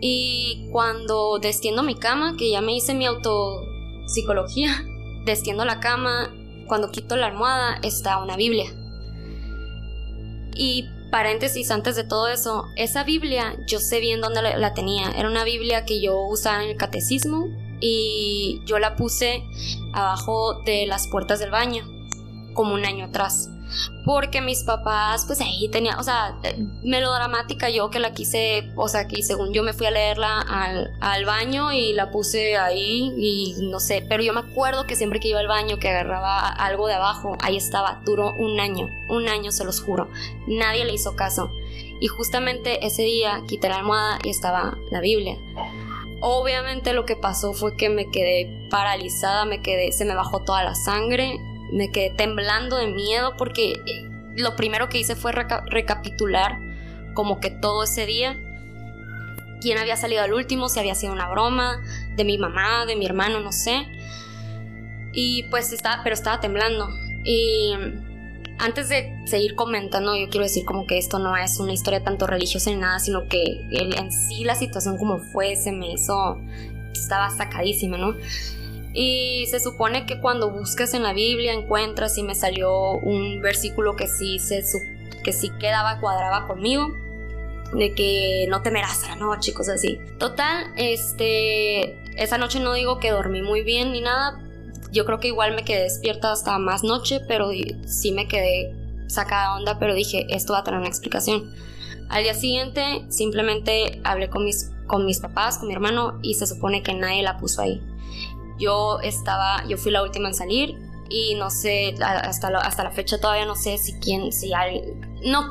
Y 0.00 0.68
cuando 0.72 1.38
destiendo 1.38 1.82
mi 1.82 1.94
cama, 1.94 2.36
que 2.38 2.50
ya 2.50 2.62
me 2.62 2.74
hice 2.74 2.94
mi 2.94 3.04
autopsicología, 3.04 4.84
destiendo 5.26 5.64
la 5.64 5.80
cama, 5.80 6.34
cuando 6.66 6.90
quito 6.90 7.16
la 7.16 7.26
almohada 7.26 7.78
está 7.82 8.22
una 8.22 8.36
Biblia. 8.36 8.72
Y 10.54 10.88
paréntesis 11.10 11.70
antes 11.70 11.96
de 11.96 12.04
todo 12.04 12.28
eso, 12.28 12.66
esa 12.76 13.04
Biblia 13.04 13.56
yo 13.66 13.80
sé 13.80 14.00
bien 14.00 14.20
dónde 14.20 14.42
la, 14.42 14.74
tenía. 14.74 15.10
Era 15.10 15.28
una 15.28 15.44
Biblia 15.44 15.84
que 15.84 16.00
yo 16.00 16.20
usaba 16.26 16.62
en 16.62 16.70
el 16.70 16.76
catecismo 16.76 17.48
y 17.80 18.60
yo 18.66 18.78
la 18.78 18.96
puse 18.96 19.42
abajo 19.92 20.62
de 20.64 20.86
las 20.86 21.08
puertas 21.08 21.40
del 21.40 21.50
baño, 21.50 21.84
como 22.54 22.74
un 22.74 22.84
año 22.84 23.06
atrás 23.06 23.48
porque 24.04 24.40
mis 24.40 24.64
papás, 24.64 25.24
pues 25.26 25.40
ahí 25.40 25.68
tenía, 25.68 25.98
o 25.98 26.02
sea, 26.02 26.36
melodramática 26.82 27.68
yo 27.70 27.90
que 27.90 27.98
la 27.98 28.12
quise, 28.12 28.70
o 28.76 28.88
sea, 28.88 29.06
que 29.06 29.22
según 29.22 29.52
yo 29.52 29.62
me 29.62 29.72
fui 29.72 29.86
a 29.86 29.90
leerla 29.90 30.40
al, 30.40 31.24
baño 31.24 31.70
y 31.72 31.92
la 31.92 32.10
puse 32.10 32.56
ahí 32.56 33.12
y 33.16 33.54
no 33.62 33.78
sé, 33.78 34.04
pero 34.08 34.22
yo 34.22 34.32
me 34.32 34.40
acuerdo 34.40 34.86
que 34.86 34.96
siempre 34.96 35.20
que 35.20 35.28
iba 35.28 35.40
al 35.40 35.48
baño, 35.48 35.78
que 35.78 35.88
agarraba 35.88 36.48
algo 36.48 36.86
de 36.86 36.94
abajo, 36.94 37.36
ahí 37.40 37.56
estaba, 37.56 38.00
duró 38.04 38.32
un 38.32 38.58
año, 38.58 38.88
un 39.08 39.28
año 39.28 39.52
se 39.52 39.64
los 39.64 39.80
juro, 39.82 40.08
nadie 40.46 40.84
le 40.84 40.94
hizo 40.94 41.14
caso. 41.14 41.50
Y 42.00 42.06
justamente 42.08 42.86
ese 42.86 43.02
día 43.02 43.42
quité 43.46 43.68
la 43.68 43.76
almohada 43.76 44.18
y 44.24 44.30
estaba 44.30 44.78
la 44.90 45.00
Biblia. 45.00 45.36
Obviamente 46.22 46.94
lo 46.94 47.04
que 47.04 47.16
pasó 47.16 47.52
fue 47.52 47.76
que 47.76 47.90
me 47.90 48.10
quedé 48.10 48.66
paralizada, 48.70 49.44
me 49.44 49.60
quedé, 49.60 49.92
se 49.92 50.04
me 50.06 50.14
bajó 50.14 50.40
toda 50.40 50.64
la 50.64 50.74
sangre, 50.74 51.38
me 51.72 51.90
quedé 51.90 52.10
temblando 52.10 52.76
de 52.76 52.88
miedo 52.88 53.34
porque 53.36 53.72
eh, 53.86 54.08
lo 54.36 54.56
primero 54.56 54.88
que 54.88 54.98
hice 54.98 55.16
fue 55.16 55.32
reca- 55.32 55.64
recapitular 55.66 56.58
como 57.14 57.40
que 57.40 57.50
todo 57.50 57.84
ese 57.84 58.06
día, 58.06 58.38
quién 59.60 59.78
había 59.78 59.96
salido 59.96 60.22
al 60.22 60.32
último, 60.32 60.68
si 60.68 60.78
había 60.78 60.94
sido 60.94 61.12
una 61.12 61.28
broma, 61.28 61.80
de 62.16 62.24
mi 62.24 62.38
mamá, 62.38 62.86
de 62.86 62.96
mi 62.96 63.04
hermano, 63.06 63.40
no 63.40 63.52
sé. 63.52 63.86
Y 65.12 65.44
pues 65.50 65.72
estaba, 65.72 66.02
pero 66.02 66.14
estaba 66.14 66.40
temblando. 66.40 66.88
Y 67.24 67.72
antes 68.58 68.88
de 68.88 69.12
seguir 69.26 69.54
comentando, 69.54 70.16
yo 70.16 70.28
quiero 70.28 70.44
decir 70.44 70.64
como 70.64 70.86
que 70.86 70.98
esto 70.98 71.18
no 71.18 71.36
es 71.36 71.58
una 71.58 71.72
historia 71.72 72.04
tanto 72.04 72.26
religiosa 72.26 72.70
ni 72.70 72.76
nada, 72.76 72.98
sino 73.00 73.26
que 73.26 73.42
en 73.70 74.12
sí 74.12 74.44
la 74.44 74.54
situación 74.54 74.96
como 74.98 75.18
fue 75.18 75.56
se 75.56 75.72
me 75.72 75.92
hizo, 75.92 76.38
estaba 76.92 77.30
sacadísima, 77.30 77.98
¿no? 77.98 78.14
Y 78.92 79.46
se 79.46 79.60
supone 79.60 80.04
que 80.06 80.20
cuando 80.20 80.50
buscas 80.50 80.94
en 80.94 81.02
la 81.02 81.12
Biblia 81.12 81.52
encuentras 81.52 82.18
y 82.18 82.22
me 82.22 82.34
salió 82.34 82.92
un 82.92 83.40
versículo 83.40 83.94
que 83.96 84.08
sí 84.08 84.38
se 84.38 84.64
que 85.22 85.32
sí 85.32 85.50
quedaba 85.60 86.00
cuadraba 86.00 86.46
conmigo 86.46 86.88
de 87.72 87.94
que 87.94 88.46
no 88.48 88.62
temerás 88.62 89.04
a 89.04 89.10
la 89.10 89.16
noche 89.16 89.54
cosas 89.54 89.76
así. 89.76 89.98
Total, 90.18 90.72
este 90.76 92.00
esa 92.16 92.38
noche 92.38 92.60
no 92.60 92.74
digo 92.74 92.98
que 92.98 93.10
dormí 93.10 93.42
muy 93.42 93.62
bien 93.62 93.92
ni 93.92 94.00
nada. 94.00 94.40
Yo 94.90 95.04
creo 95.04 95.20
que 95.20 95.28
igual 95.28 95.54
me 95.54 95.64
quedé 95.64 95.84
despierta 95.84 96.32
hasta 96.32 96.58
más 96.58 96.82
noche, 96.82 97.20
pero 97.28 97.50
sí 97.86 98.12
me 98.12 98.26
quedé 98.26 98.74
sacada 99.06 99.54
onda, 99.54 99.78
pero 99.78 99.94
dije, 99.94 100.26
esto 100.30 100.52
va 100.52 100.60
a 100.60 100.64
tener 100.64 100.80
una 100.80 100.88
explicación. 100.88 101.54
Al 102.08 102.24
día 102.24 102.34
siguiente 102.34 103.04
simplemente 103.08 104.00
hablé 104.02 104.28
con 104.28 104.44
mis 104.44 104.72
con 104.88 105.06
mis 105.06 105.20
papás, 105.20 105.58
con 105.58 105.68
mi 105.68 105.74
hermano 105.74 106.18
y 106.20 106.34
se 106.34 106.48
supone 106.48 106.82
que 106.82 106.92
nadie 106.94 107.22
la 107.22 107.38
puso 107.38 107.62
ahí. 107.62 107.80
Yo 108.60 109.00
estaba, 109.00 109.64
yo 109.66 109.76
fui 109.76 109.90
la 109.90 110.02
última 110.02 110.28
en 110.28 110.34
salir 110.34 110.78
y 111.08 111.34
no 111.34 111.50
sé, 111.50 111.96
hasta 112.00 112.50
la, 112.50 112.60
hasta 112.60 112.84
la 112.84 112.90
fecha 112.92 113.20
todavía 113.20 113.44
no 113.44 113.56
sé 113.56 113.78
si 113.78 113.94
quién, 113.94 114.30
si 114.30 114.52
alguien, 114.52 115.18
no, 115.24 115.50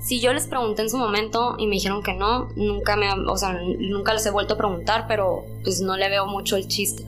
si 0.00 0.20
yo 0.20 0.32
les 0.32 0.46
pregunté 0.46 0.82
en 0.82 0.90
su 0.90 0.96
momento 0.96 1.56
y 1.58 1.66
me 1.66 1.74
dijeron 1.74 2.02
que 2.02 2.14
no, 2.14 2.48
nunca 2.56 2.96
me, 2.96 3.12
o 3.12 3.36
sea, 3.36 3.60
nunca 3.78 4.14
les 4.14 4.24
he 4.24 4.30
vuelto 4.30 4.54
a 4.54 4.56
preguntar, 4.56 5.06
pero 5.06 5.44
pues 5.62 5.80
no 5.80 5.96
le 5.96 6.08
veo 6.08 6.26
mucho 6.26 6.56
el 6.56 6.68
chiste. 6.68 7.04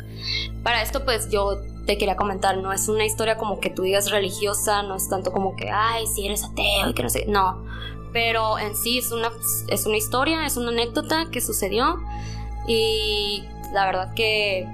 Para 0.62 0.82
esto 0.82 1.04
pues 1.04 1.30
yo 1.30 1.56
te 1.86 1.96
quería 1.96 2.16
comentar, 2.16 2.58
no 2.58 2.72
es 2.72 2.88
una 2.88 3.06
historia 3.06 3.38
como 3.38 3.60
que 3.60 3.70
tú 3.70 3.82
digas 3.82 4.10
religiosa, 4.10 4.82
no 4.82 4.96
es 4.96 5.08
tanto 5.08 5.32
como 5.32 5.56
que, 5.56 5.70
ay, 5.70 6.06
si 6.06 6.26
eres 6.26 6.44
ateo 6.44 6.90
y 6.90 6.94
que 6.94 7.02
no 7.02 7.08
sé, 7.08 7.24
no, 7.26 7.64
pero 8.12 8.58
en 8.58 8.76
sí 8.76 8.98
es 8.98 9.12
una, 9.12 9.30
es 9.68 9.86
una 9.86 9.96
historia, 9.96 10.44
es 10.44 10.56
una 10.56 10.70
anécdota 10.70 11.28
que 11.30 11.40
sucedió 11.40 11.98
y 12.66 13.44
la 13.72 13.86
verdad 13.86 14.14
que, 14.14 14.68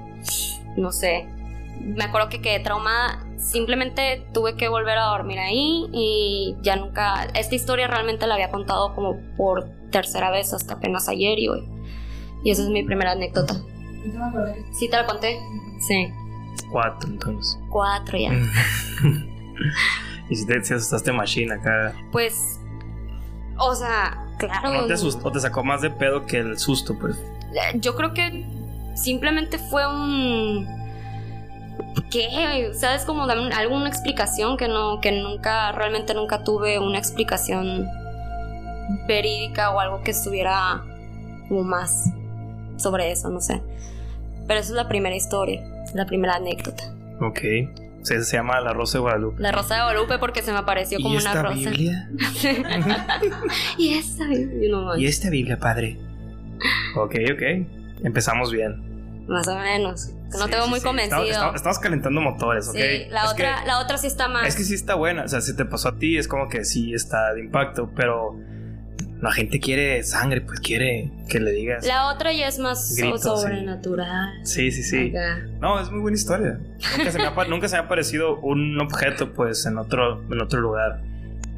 no 0.75 0.91
sé, 0.91 1.27
me 1.79 2.03
acuerdo 2.03 2.29
que 2.29 2.41
quedé 2.41 2.59
traumada. 2.59 3.23
Simplemente 3.37 4.25
tuve 4.33 4.55
que 4.55 4.67
volver 4.67 4.97
a 4.97 5.05
dormir 5.05 5.39
ahí 5.39 5.87
y 5.93 6.55
ya 6.61 6.75
nunca. 6.75 7.25
Esta 7.33 7.55
historia 7.55 7.87
realmente 7.87 8.27
la 8.27 8.35
había 8.35 8.49
contado 8.49 8.93
como 8.93 9.17
por 9.37 9.69
tercera 9.91 10.31
vez 10.31 10.53
hasta 10.53 10.75
apenas 10.75 11.07
ayer 11.07 11.39
y 11.39 11.47
hoy. 11.47 11.63
Y 12.43 12.51
esa 12.51 12.63
es 12.63 12.69
mi 12.69 12.83
primera 12.83 13.11
anécdota. 13.11 13.55
Me 14.05 14.23
acuerdo 14.23 14.53
¿Sí 14.77 14.89
te 14.89 14.97
la 14.97 15.05
conté? 15.05 15.39
Sí. 15.87 16.11
Cuatro, 16.71 17.09
entonces. 17.09 17.59
Cuatro 17.69 18.17
ya. 18.17 18.31
y 20.29 20.35
si 20.35 20.45
te 20.45 20.63
si 20.63 20.73
asustaste 20.73 21.11
machine 21.11 21.53
acá. 21.53 21.93
Pues. 22.11 22.59
O 23.57 23.73
sea, 23.73 24.25
claro. 24.37 24.73
No 24.73 24.85
te 24.85 24.93
asustó, 24.93 25.31
te 25.31 25.39
sacó 25.39 25.63
más 25.63 25.81
de 25.81 25.89
pedo 25.89 26.25
que 26.25 26.37
el 26.37 26.59
susto, 26.59 26.97
pues. 26.99 27.17
Yo 27.75 27.95
creo 27.95 28.13
que 28.13 28.45
simplemente 28.97 29.57
fue 29.57 29.85
un. 29.87 30.67
¿Qué? 32.11 32.71
¿Sabes? 32.73 33.03
Como 33.05 33.27
dame 33.27 33.45
un- 33.47 33.53
alguna 33.53 33.87
explicación 33.89 34.57
que 34.57 34.67
no, 34.67 34.99
que 35.01 35.11
nunca, 35.11 35.71
realmente 35.71 36.13
nunca 36.13 36.43
tuve 36.43 36.79
una 36.79 36.97
explicación 36.97 37.85
verídica 39.07 39.71
o 39.71 39.79
algo 39.79 40.01
que 40.01 40.11
estuviera 40.11 40.83
como 41.49 41.63
más 41.63 42.09
sobre 42.77 43.11
eso, 43.11 43.29
no 43.29 43.41
sé. 43.41 43.61
Pero 44.47 44.59
esa 44.59 44.69
es 44.69 44.75
la 44.75 44.87
primera 44.87 45.15
historia, 45.15 45.61
la 45.93 46.05
primera 46.05 46.35
anécdota. 46.35 46.83
Ok. 47.19 47.39
O 48.01 48.05
sea, 48.05 48.21
se 48.21 48.37
llama 48.37 48.61
La 48.61 48.71
Rosa 48.71 48.99
de 48.99 49.01
Guadalupe. 49.01 49.41
La 49.41 49.51
rosa 49.51 49.75
de 49.75 49.81
Guadalupe 49.81 50.17
porque 50.19 50.41
se 50.41 50.53
me 50.53 50.59
apareció 50.59 50.99
como 51.01 51.15
¿Y 51.15 51.17
una 51.17 51.33
rosa. 51.33 51.55
Biblia? 51.71 52.09
y 53.77 53.95
esta 53.95 54.25
Biblia, 54.27 54.69
no. 54.71 54.97
¿Y 54.97 55.05
esta 55.07 55.29
Biblia, 55.29 55.57
padre? 55.59 55.97
Ok, 56.95 57.15
ok. 57.33 57.41
Empezamos 58.03 58.51
bien. 58.51 58.86
Más 59.27 59.47
o 59.47 59.55
menos. 59.57 60.09
No 60.31 60.45
Sí, 60.47 60.69
muy 60.69 60.79
sí. 60.79 60.85
convencido. 60.85 61.53
Estamos, 61.53 61.79
calentando 61.79 62.21
motores, 62.21 62.67
¿ok? 62.69 62.75
Sí, 62.75 63.05
la 63.09 63.25
Es 63.25 63.31
otra, 63.31 63.61
que- 63.61 63.67
la 63.67 63.79
otra 63.79 63.97
sí 63.97 64.07
está 64.07 64.27
más. 64.27 64.47
Es 64.47 64.55
que 64.55 64.63
sí 64.63 64.73
está 64.73 64.95
buena, 64.95 65.23
o 65.23 65.27
sea, 65.27 65.41
si 65.41 65.55
te 65.55 65.65
pasó 65.65 65.89
a 65.89 65.97
ti 65.97 66.17
es 66.17 66.27
como 66.27 66.47
que 66.49 66.65
sí 66.65 66.93
está 66.93 67.33
de 67.33 67.41
impacto, 67.41 67.91
pero 67.95 68.37
la 69.21 69.31
gente 69.31 69.59
quiere 69.59 70.03
sangre, 70.03 70.41
pues 70.41 70.59
quiere 70.59 71.11
que 71.29 71.39
le 71.39 71.51
digas. 71.51 71.85
La 71.87 72.11
otra 72.11 72.31
ya 72.33 72.47
es 72.47 72.59
más 72.59 72.93
Gritos, 72.95 73.21
sobrenatural. 73.23 74.45
Sí, 74.45 74.71
sí, 74.71 74.83
sí. 74.83 75.09
Acá. 75.09 75.39
No, 75.59 75.79
es 75.79 75.89
muy 75.91 76.01
buena 76.01 76.15
historia. 76.15 76.59
Nunca 76.97 77.11
se 77.11 77.17
me 77.17 77.25
ha, 77.25 77.31
nunca 77.49 77.67
se 77.67 77.75
me 77.75 77.81
ha 77.81 77.85
aparecido 77.85 78.37
un 78.39 78.79
objeto 78.79 79.33
pues 79.33 79.65
en 79.65 79.77
otro, 79.77 80.21
en 80.31 80.41
otro 80.41 80.59
lugar. 80.61 81.01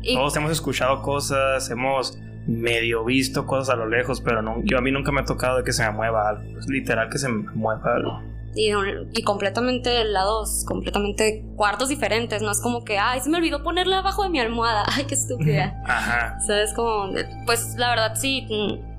Y 0.02 0.16
Todos 0.16 0.36
hemos 0.38 0.52
escuchado 0.52 1.02
cosas, 1.02 1.70
hemos 1.70 2.18
medio 2.50 3.06
visto 3.06 3.46
cosas 3.46 3.76
a 3.76 3.78
lo 3.78 3.88
lejos, 3.88 4.22
pero 4.22 4.42
no, 4.42 4.62
yo 4.64 4.78
a 4.78 4.82
mí 4.82 4.92
nunca 4.92 5.12
me 5.12 5.22
ha 5.22 5.26
tocado 5.26 5.58
de 5.58 5.64
que 5.64 5.72
se 5.72 5.84
me 5.84 5.92
mueva 5.92 6.30
algo. 6.30 6.44
Pues, 6.54 6.68
literal 6.68 7.10
que 7.10 7.20
se 7.20 7.30
me 7.30 7.44
mueva 7.54 7.96
algo. 7.96 8.22
y, 8.56 8.72
y 9.14 9.24
completamente 9.24 10.04
lados, 10.06 10.66
completamente 10.68 11.46
cuartos 11.56 11.90
diferentes. 11.90 12.42
No 12.42 12.52
es 12.52 12.60
como 12.62 12.84
que, 12.84 12.98
ay, 12.98 13.22
se 13.22 13.30
me 13.30 13.38
olvidó 13.38 13.64
ponerla 13.64 14.00
abajo 14.00 14.24
de 14.24 14.30
mi 14.30 14.40
almohada. 14.40 14.84
Ay, 14.96 15.06
qué 15.06 15.14
estúpida. 15.14 15.82
Ajá. 15.86 16.40
¿Sabes? 16.40 16.74
Como, 16.74 17.14
pues 17.46 17.76
la 17.78 17.90
verdad 17.90 18.16
sí, 18.16 18.48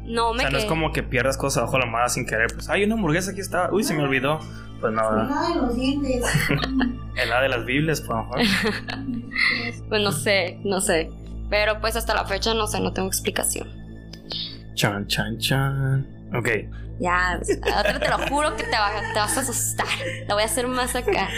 no 0.05 0.31
O 0.31 0.35
me 0.35 0.43
sea, 0.43 0.51
no 0.51 0.59
es 0.59 0.65
como 0.67 0.93
que 0.93 1.03
pierdas 1.03 1.37
cosas 1.37 1.59
abajo 1.59 1.73
de 1.73 1.79
la 1.81 1.85
almohada 1.87 2.09
sin 2.09 2.27
querer. 2.27 2.53
Pues, 2.55 2.69
hay 2.69 2.85
una 2.85 2.95
hamburguesa 2.95 3.33
aquí 3.33 3.41
estaba. 3.41 3.73
Uy, 3.73 3.83
se 3.83 3.95
me 3.95 4.03
olvidó. 4.03 4.39
Pues. 4.81 4.93
Nada 4.95 5.49
de 5.49 5.57
los 5.57 5.77
dientes. 5.77 6.25
en 7.17 7.29
la 7.29 7.43
de 7.43 7.49
las 7.49 7.67
Biblias, 7.67 8.03
a 8.09 8.15
lo 8.15 8.23
mejor. 8.23 8.41
Pues 9.89 10.03
no 10.03 10.13
sé, 10.13 10.59
no 10.65 10.81
sé. 10.81 11.11
Pero 11.51 11.81
pues 11.81 11.97
hasta 11.97 12.15
la 12.15 12.25
fecha 12.25 12.55
no 12.55 12.67
sé, 12.67 12.81
no 12.81 12.93
tengo 12.93 13.09
explicación. 13.09 13.69
Chan, 14.75 15.07
chan, 15.09 15.37
chan. 15.39 16.07
Ok. 16.35 16.49
Ya, 17.01 17.41
otra 17.79 17.99
te 17.99 18.09
lo 18.09 18.19
juro 18.29 18.55
que 18.57 18.63
te, 18.65 18.71
va- 18.77 18.93
te 19.13 19.19
vas 19.19 19.37
a 19.37 19.41
asustar. 19.41 19.87
La 20.29 20.35
voy 20.35 20.43
a 20.43 20.47
hacer 20.47 20.67
más 20.69 20.95
acá. 20.95 21.29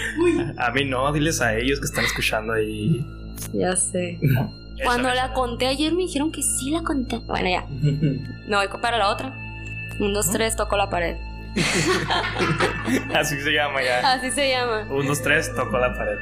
A 0.58 0.70
mí 0.72 0.84
no, 0.84 1.12
diles 1.12 1.40
a 1.40 1.54
ellos 1.56 1.78
que 1.80 1.86
están 1.86 2.04
escuchando 2.04 2.52
ahí. 2.52 3.04
Ya 3.52 3.74
sé. 3.76 4.18
Cuando 4.84 5.08
la 5.14 5.32
conté 5.32 5.68
ayer 5.68 5.92
me 5.92 6.02
dijeron 6.02 6.32
que 6.32 6.42
sí 6.42 6.70
la 6.72 6.82
conté. 6.82 7.18
Bueno, 7.20 7.48
ya. 7.48 7.64
Me 7.70 8.56
voy 8.56 8.66
para 8.80 8.98
la 8.98 9.08
otra. 9.10 9.32
Un, 10.00 10.12
dos, 10.12 10.30
tres, 10.32 10.56
toco 10.56 10.76
la 10.76 10.90
pared. 10.90 11.16
Así 13.14 13.40
se 13.40 13.50
llama 13.52 13.82
ya. 13.82 14.12
Así 14.14 14.30
se 14.30 14.50
llama. 14.50 14.86
Un, 14.90 15.06
dos, 15.06 15.22
tres, 15.22 15.54
tocó 15.54 15.78
la 15.78 15.94
pared. 15.94 16.18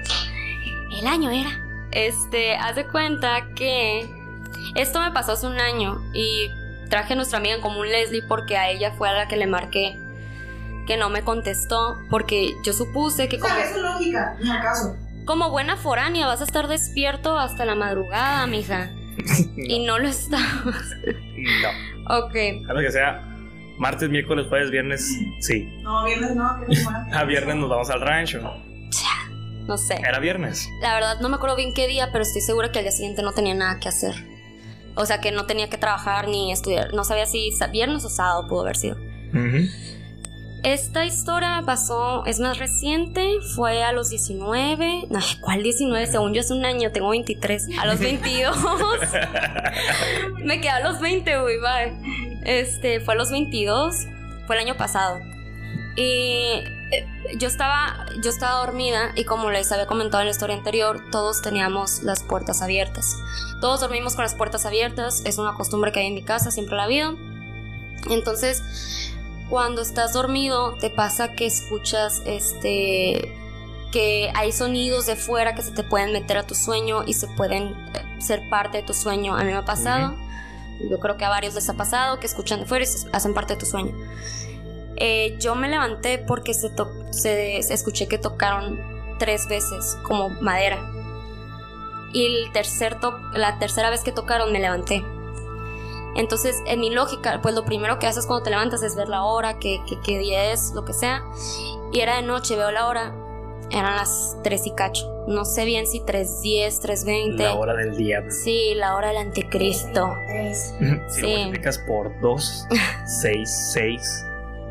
El 1.01 1.07
año 1.07 1.31
era. 1.31 1.51
Este, 1.93 2.55
haz 2.57 2.77
de 2.77 2.87
cuenta 2.87 3.47
que 3.55 4.09
esto 4.75 5.01
me 5.01 5.11
pasó 5.11 5.33
hace 5.33 5.47
un 5.47 5.59
año 5.59 6.01
y 6.13 6.49
traje 6.89 7.13
a 7.15 7.17
nuestra 7.17 7.39
amiga 7.39 7.55
en 7.57 7.61
común 7.61 7.89
Leslie 7.89 8.23
porque 8.29 8.57
a 8.57 8.71
ella 8.71 8.93
fue 8.93 9.09
a 9.09 9.13
la 9.13 9.29
que 9.29 9.37
le 9.37 9.47
marqué 9.47 9.99
que 10.87 10.97
no 10.97 11.09
me 11.09 11.23
contestó 11.23 11.99
porque 12.11 12.51
yo 12.65 12.73
supuse 12.73 13.29
que 13.29 13.39
como, 13.39 13.55
¿Sabes 13.55 13.73
su 13.75 13.81
lógica? 13.81 14.37
Acaso. 14.53 14.97
como 15.25 15.51
buena 15.51 15.77
foránea 15.77 16.27
vas 16.27 16.41
a 16.41 16.45
estar 16.45 16.67
despierto 16.67 17.39
hasta 17.39 17.65
la 17.65 17.75
madrugada, 17.75 18.47
mija. 18.47 18.91
Y 19.57 19.85
no 19.85 19.99
lo 19.99 20.09
estabas. 20.09 20.95
No. 21.05 22.17
Ok. 22.19 22.35
A 22.69 22.73
lo 22.73 22.81
que 22.81 22.91
sea, 22.91 23.21
martes, 23.79 24.09
miércoles, 24.09 24.47
jueves, 24.49 24.71
viernes, 24.71 25.15
sí. 25.41 25.69
No, 25.83 26.05
viernes 26.05 26.35
no, 26.35 26.57
viernes 26.67 26.85
no. 26.85 27.17
A 27.19 27.25
viernes 27.25 27.57
nos 27.57 27.69
vamos 27.69 27.91
al 27.91 28.01
rancho. 28.01 28.41
No 29.71 29.79
sé. 29.79 30.00
Era 30.05 30.19
viernes. 30.19 30.69
La 30.81 30.95
verdad 30.95 31.21
no 31.21 31.29
me 31.29 31.37
acuerdo 31.37 31.55
bien 31.55 31.73
qué 31.73 31.87
día, 31.87 32.09
pero 32.11 32.25
estoy 32.25 32.43
segura 32.43 32.73
que 32.73 32.81
al 32.81 32.85
día 32.87 32.91
siguiente 32.91 33.23
no 33.23 33.31
tenía 33.31 33.55
nada 33.55 33.79
que 33.79 33.89
hacer. 33.89 34.17
O 34.97 35.07
sea 35.07 35.21
que 35.21 35.31
no 35.31 35.47
tenía 35.47 35.71
que 35.71 35.79
trabajar 35.79 36.27
ni 36.27 36.50
estudiar. 36.50 36.93
No 36.93 37.05
sabía 37.05 37.25
si 37.25 37.53
viernes 37.71 38.05
o 38.05 38.11
sábado 38.11 38.49
pudo 38.49 38.62
haber 38.62 38.77
sido. 38.77 38.97
Esta 40.65 41.05
historia 41.05 41.62
pasó, 41.65 42.27
es 42.27 42.41
más 42.41 42.59
reciente, 42.59 43.25
fue 43.55 43.85
a 43.85 43.93
los 43.93 44.11
19. 44.11 45.07
Ay, 45.15 45.37
¿cuál 45.41 45.62
19? 45.62 46.05
Según 46.09 46.35
yo 46.35 46.41
es 46.41 46.50
un 46.50 46.65
año, 46.65 46.91
tengo 46.91 47.11
23. 47.11 47.69
A 47.79 47.87
los 47.87 48.00
22. 48.00 48.57
Me 50.45 50.61
quedé 50.61 50.71
a 50.71 50.81
los 50.81 51.00
20, 51.00 51.43
güey, 51.43 51.59
bye. 51.61 52.41
Este, 52.45 52.99
fue 52.99 53.15
a 53.15 53.17
los 53.17 53.31
22. 53.31 53.95
Fue 54.49 54.57
el 54.57 54.62
año 54.62 54.77
pasado. 54.77 55.21
Y 55.95 56.65
yo 57.39 57.47
estaba, 57.49 58.07
yo 58.23 58.31
estaba 58.31 58.61
dormida 58.65 59.13
y 59.15 59.25
como 59.25 59.51
les 59.51 59.71
había 59.73 59.87
comentado 59.87 60.23
en 60.23 60.27
la 60.27 60.33
historia 60.33 60.57
anterior, 60.57 61.05
todos 61.11 61.43
teníamos 61.43 62.03
las 62.03 62.23
puertas 62.23 62.63
abiertas. 62.63 63.17
Todos 63.61 63.81
dormimos 63.81 64.15
con 64.15 64.25
las 64.25 64.35
puertas 64.35 64.67
abiertas, 64.67 65.23
es 65.25 65.39
una 65.39 65.55
costumbre 65.55 65.93
que 65.93 66.01
hay 66.01 66.07
en 66.07 66.15
mi 66.15 66.23
casa, 66.25 66.51
siempre 66.51 66.77
la 66.77 66.83
ha 66.83 66.87
habido. 66.87 67.17
Entonces, 68.11 68.63
cuando 69.49 69.83
estás 69.83 70.13
dormido 70.13 70.75
te 70.81 70.91
pasa 70.91 71.33
que 71.35 71.47
escuchas 71.47 72.23
este 72.25 73.37
que 73.93 74.31
hay 74.37 74.53
sonidos 74.53 75.07
de 75.07 75.17
fuera 75.17 75.55
que 75.57 75.63
se 75.63 75.73
te 75.73 75.83
pueden 75.83 76.13
meter 76.13 76.39
a 76.39 76.47
tu 76.47 76.55
sueño 76.55 77.03
y 77.07 77.15
se 77.15 77.27
pueden 77.27 77.65
eh, 77.95 78.21
ser 78.21 78.49
parte 78.49 78.79
de 78.79 78.83
tu 78.85 78.95
sueño. 78.95 79.35
A 79.35 79.39
mí 79.41 79.47
me 79.51 79.57
ha 79.57 79.65
pasado. 79.65 80.17
Yo 80.89 80.99
creo 81.01 81.17
que 81.17 81.25
a 81.25 81.29
varios 81.29 81.55
les 81.55 81.69
ha 81.69 81.75
pasado 81.75 82.21
que 82.21 82.27
escuchan 82.27 82.61
de 82.61 82.67
fuera 82.67 82.85
y 82.85 82.87
se- 82.87 83.09
hacen 83.13 83.35
parte 83.35 83.55
de 83.55 83.61
tu 83.61 83.67
sueño. 83.67 83.93
Eh, 85.00 85.37
yo 85.40 85.54
me 85.54 85.69
levanté 85.69 86.19
porque 86.19 86.52
se, 86.54 86.71
to- 86.71 86.92
se, 87.11 87.62
se 87.62 87.73
escuché 87.75 88.07
que 88.07 88.19
tocaron 88.19 88.78
tres 89.19 89.49
veces 89.49 89.97
como 90.02 90.28
madera. 90.40 90.78
Y 92.12 92.26
el 92.26 92.52
tercer 92.52 93.00
to- 93.00 93.19
la 93.35 93.59
tercera 93.59 93.88
vez 93.90 94.02
que 94.02 94.12
tocaron 94.12 94.52
me 94.52 94.61
levanté. 94.61 95.02
Entonces, 96.16 96.57
en 96.66 96.80
mi 96.80 96.90
lógica, 96.90 97.40
pues 97.40 97.54
lo 97.54 97.64
primero 97.64 97.99
que 97.99 98.07
haces 98.09 98.26
cuando 98.26 98.42
te 98.42 98.50
levantas 98.50 98.83
es 98.83 98.97
ver 98.97 99.09
la 99.09 99.23
hora, 99.25 99.59
qué, 99.59 99.78
qué, 99.88 99.97
qué 100.04 100.19
día 100.19 100.52
es, 100.52 100.73
lo 100.75 100.85
que 100.85 100.92
sea. 100.92 101.23
Y 101.92 102.00
era 102.00 102.16
de 102.16 102.23
noche, 102.23 102.57
veo 102.57 102.71
la 102.73 102.87
hora, 102.88 103.14
eran 103.71 103.97
las 103.97 104.37
3 104.42 104.66
y 104.66 104.71
cacho. 104.75 105.07
No 105.28 105.45
sé 105.45 105.64
bien 105.64 105.87
si 105.87 106.00
3.10, 106.00 106.80
3.20. 106.83 107.37
La 107.37 107.54
hora 107.54 107.75
del 107.75 107.97
diablo. 107.97 108.33
Sí, 108.33 108.75
la 108.75 108.97
hora 108.97 109.09
del 109.09 109.19
anticristo. 109.19 110.12
Si 110.52 111.21
Sí. 111.21 111.23
lo 111.23 111.28
multiplicas 111.28 111.78
por 111.78 112.21
2, 112.21 112.66
6, 113.23 113.71
6, 113.73 114.25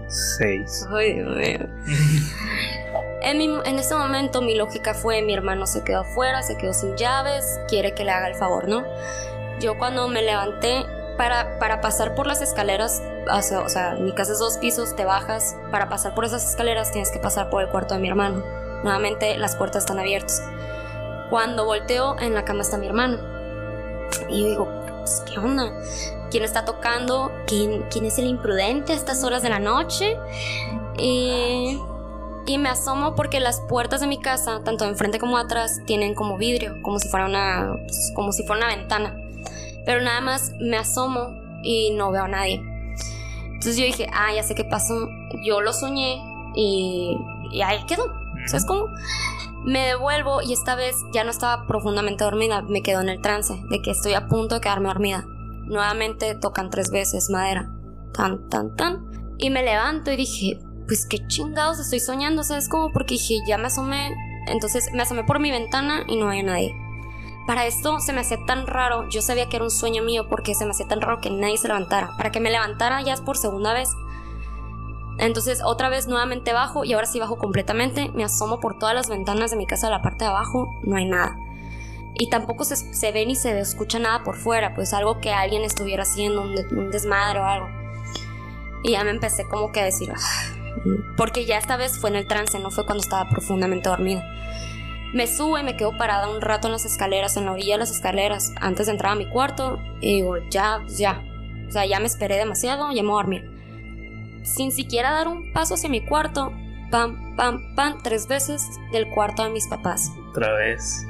6. 0.10 0.88
Ay, 0.92 1.14
Dios 1.14 1.36
mío. 1.36 1.68
En, 3.22 3.38
mi- 3.38 3.80
ese 3.80 3.96
momento 3.96 4.42
mi 4.42 4.56
lógica 4.56 4.94
fue, 4.94 5.22
mi 5.22 5.34
hermano 5.34 5.68
se 5.68 5.84
quedó 5.84 6.02
afuera, 6.02 6.42
se 6.42 6.58
quedó 6.58 6.74
sin 6.74 6.96
llaves, 6.96 7.60
quiere 7.68 7.94
que 7.94 8.04
le 8.06 8.12
haga 8.12 8.28
el 8.28 8.36
favor, 8.36 8.68
¿no? 8.68 8.84
Yo 9.60 9.78
cuando 9.78 10.08
me 10.08 10.22
levanté 10.22 10.86
para, 11.18 11.60
para 11.60 11.82
pasar 11.82 12.16
por 12.16 12.28
las 12.28 12.42
escaleras, 12.42 13.02
o 13.30 13.70
sea, 13.70 13.96
mi 14.00 14.14
casa 14.14 14.32
es 14.32 14.40
dos 14.40 14.58
pisos, 14.58 14.96
te 14.96 15.04
bajas, 15.06 15.58
para 15.70 15.90
pasar 15.90 16.16
por 16.16 16.24
esas 16.26 16.50
escaleras 16.50 16.92
tienes 16.92 17.12
que 17.12 17.20
pasar 17.20 17.50
por 17.50 17.62
el 17.62 17.68
cuarto 17.70 17.94
de 17.94 18.00
mi 18.00 18.08
hermano. 18.08 18.42
Nuevamente 18.84 19.38
las 19.38 19.58
puertas 19.58 19.84
están 19.84 20.00
abiertas. 20.00 20.42
Cuando 21.30 21.66
volteo, 21.66 22.18
en 22.20 22.34
la 22.34 22.46
cama 22.46 22.62
está 22.62 22.78
mi 22.78 22.88
hermano. 22.88 23.20
Y 24.30 24.44
yo 24.44 24.48
digo, 24.50 24.84
pues, 25.00 25.22
¿qué 25.32 25.38
onda? 25.40 25.74
¿Quién 26.32 26.44
está 26.44 26.66
tocando? 26.66 27.32
¿Quién, 27.48 27.86
quién 27.90 28.06
es 28.06 28.18
el 28.20 28.28
imprudente 28.28 28.94
a 28.94 28.96
estas 28.96 29.24
horas 29.24 29.42
de 29.42 29.50
la 29.50 29.60
noche? 29.60 30.18
Y, 30.98 31.80
y 32.46 32.58
me 32.58 32.70
asomo 32.70 33.16
porque 33.16 33.40
las 33.40 33.62
puertas 33.62 34.02
de 34.02 34.08
mi 34.08 34.20
casa, 34.20 34.62
tanto 34.64 34.86
enfrente 34.86 35.20
como 35.20 35.38
atrás, 35.38 35.82
tienen 35.86 36.14
como 36.14 36.38
vidrio, 36.38 36.82
como 36.82 37.00
si 37.00 37.10
fuera 37.10 37.26
una, 37.26 37.76
como 38.16 38.32
si 38.32 38.44
fuera 38.44 38.66
una 38.66 38.76
ventana. 38.76 39.16
Pero 39.86 40.02
nada 40.02 40.22
más 40.22 40.54
me 40.60 40.78
asomo 40.78 41.34
y 41.64 41.92
no 41.92 42.12
veo 42.12 42.24
a 42.24 42.28
nadie. 42.28 42.62
Entonces 43.46 43.78
yo 43.78 43.86
dije, 43.86 44.08
ah, 44.14 44.34
ya 44.34 44.44
sé 44.44 44.56
qué 44.56 44.64
pasó. 44.64 45.10
Yo 45.44 45.62
lo 45.62 45.74
soñé 45.74 46.22
y, 46.56 47.18
y 47.52 47.62
ahí 47.62 47.84
quedó. 47.88 48.14
¿Sabes 48.46 48.66
cómo? 48.66 48.88
Me 49.64 49.88
devuelvo 49.88 50.42
y 50.42 50.54
esta 50.54 50.76
vez 50.76 50.96
ya 51.12 51.24
no 51.24 51.32
estaba 51.32 51.68
profundamente 51.68 52.24
dormida, 52.24 52.62
me 52.62 52.82
quedo 52.82 53.02
en 53.02 53.10
el 53.10 53.22
trance 53.22 53.62
de 53.70 53.82
que 53.82 53.92
estoy 53.92 54.14
a 54.14 54.28
punto 54.28 54.56
de 54.56 54.62
quedarme 54.62 54.88
dormida. 54.88 55.26
Nuevamente 55.70 56.36
tocan 56.36 56.70
tres 56.70 56.92
veces 56.92 57.30
madera. 57.30 57.72
Tan, 58.14 58.50
tan, 58.50 58.76
tan. 58.76 59.36
Y 59.38 59.50
me 59.50 59.64
levanto 59.64 60.12
y 60.12 60.18
dije, 60.18 60.60
pues 60.88 61.06
qué 61.06 61.26
chingados 61.28 61.80
estoy 61.80 62.00
soñando, 62.00 62.44
¿sabes 62.44 62.68
cómo? 62.68 62.92
Porque 62.92 63.14
dije, 63.14 63.38
ya 63.48 63.58
me 63.58 63.68
asomé. 63.68 64.14
Entonces 64.48 64.90
me 64.92 65.04
asomé 65.04 65.24
por 65.24 65.40
mi 65.40 65.52
ventana 65.52 66.04
y 66.08 66.18
no 66.18 66.28
había 66.28 66.44
nadie. 66.44 66.76
Para 67.46 67.66
esto 67.66 68.00
se 68.00 68.14
me 68.14 68.22
hacía 68.22 68.38
tan 68.46 68.68
raro, 68.68 69.08
yo 69.10 69.22
sabía 69.22 69.48
que 69.50 69.56
era 69.56 69.66
un 69.66 69.72
sueño 69.72 70.04
mío 70.04 70.28
porque 70.30 70.54
se 70.56 70.66
me 70.66 70.72
hacía 70.72 70.88
tan 70.88 71.02
raro 71.02 71.22
que 71.22 71.30
nadie 71.30 71.58
se 71.58 71.68
levantara. 71.68 72.10
Para 72.18 72.32
que 72.32 72.40
me 72.40 72.52
levantara 72.52 73.02
ya 73.02 73.14
es 73.14 73.22
por 73.22 73.38
segunda 73.38 73.74
vez. 73.74 73.90
Entonces 75.20 75.62
otra 75.64 75.90
vez 75.90 76.08
nuevamente 76.08 76.54
bajo 76.54 76.86
y 76.86 76.94
ahora 76.94 77.06
sí 77.06 77.20
bajo 77.20 77.38
completamente. 77.38 78.10
Me 78.14 78.24
asomo 78.24 78.60
por 78.60 78.80
todas 78.80 78.96
las 78.96 79.10
ventanas 79.10 79.52
de 79.52 79.58
mi 79.58 79.66
casa 79.66 79.88
a 79.88 79.92
la 79.92 80.02
parte 80.02 80.26
de 80.26 80.32
abajo, 80.32 80.70
no 80.84 80.96
hay 80.96 81.06
nada. 81.06 81.38
Y 82.16 82.30
tampoco 82.30 82.64
se, 82.66 82.76
se 82.76 83.12
ve 83.12 83.26
ni 83.26 83.36
se 83.36 83.58
escucha 83.60 84.00
nada 84.00 84.24
por 84.24 84.36
fuera, 84.36 84.74
pues 84.74 84.94
algo 84.94 85.20
que 85.22 85.32
alguien 85.32 85.64
estuviera 85.64 86.04
haciendo, 86.04 86.42
un, 86.42 86.56
de- 86.56 86.68
un 86.72 86.92
desmadre 86.92 87.40
o 87.40 87.46
algo. 87.46 87.68
Y 88.84 88.92
ya 88.92 89.04
me 89.04 89.12
empecé 89.12 89.46
como 89.48 89.72
que 89.72 89.82
a 89.82 89.86
decir, 89.86 90.12
"Ah", 90.14 90.54
porque 91.18 91.46
ya 91.46 91.58
esta 91.58 91.78
vez 91.78 91.98
fue 92.00 92.10
en 92.10 92.16
el 92.18 92.28
trance, 92.28 92.60
no 92.60 92.72
fue 92.72 92.86
cuando 92.86 93.04
estaba 93.04 93.30
profundamente 93.30 93.90
dormida. 93.90 94.24
Me 95.14 95.28
subo 95.28 95.58
y 95.58 95.64
me 95.64 95.76
quedo 95.76 95.98
parada 95.98 96.30
un 96.30 96.40
rato 96.42 96.68
en 96.68 96.74
las 96.74 96.86
escaleras, 96.86 97.36
en 97.38 97.46
la 97.46 97.54
orilla 97.54 97.74
de 97.76 97.80
las 97.80 97.92
escaleras, 97.92 98.54
antes 98.62 98.86
de 98.86 98.92
entrar 98.94 99.14
a 99.14 99.16
mi 99.16 99.28
cuarto. 99.30 99.80
Y 100.02 100.18
digo, 100.18 100.38
ya, 100.50 100.82
ya. 100.88 101.24
O 101.68 101.72
sea, 101.72 101.86
ya 101.86 102.00
me 102.00 102.06
esperé 102.06 102.38
demasiado, 102.38 102.92
ya 102.92 103.02
me 103.04 103.10
voy. 103.10 103.42
Sin 104.44 104.72
siquiera 104.72 105.12
dar 105.12 105.28
un 105.28 105.52
paso 105.52 105.74
hacia 105.74 105.90
mi 105.90 106.06
cuarto, 106.06 106.52
pam, 106.92 107.36
pam, 107.36 107.76
pam, 107.76 108.02
tres 108.04 108.28
veces 108.28 108.64
del 108.92 109.10
cuarto 109.10 109.44
de 109.44 109.50
mis 109.50 109.68
papás. 109.68 110.12
Otra 110.30 110.54
vez. 110.54 111.06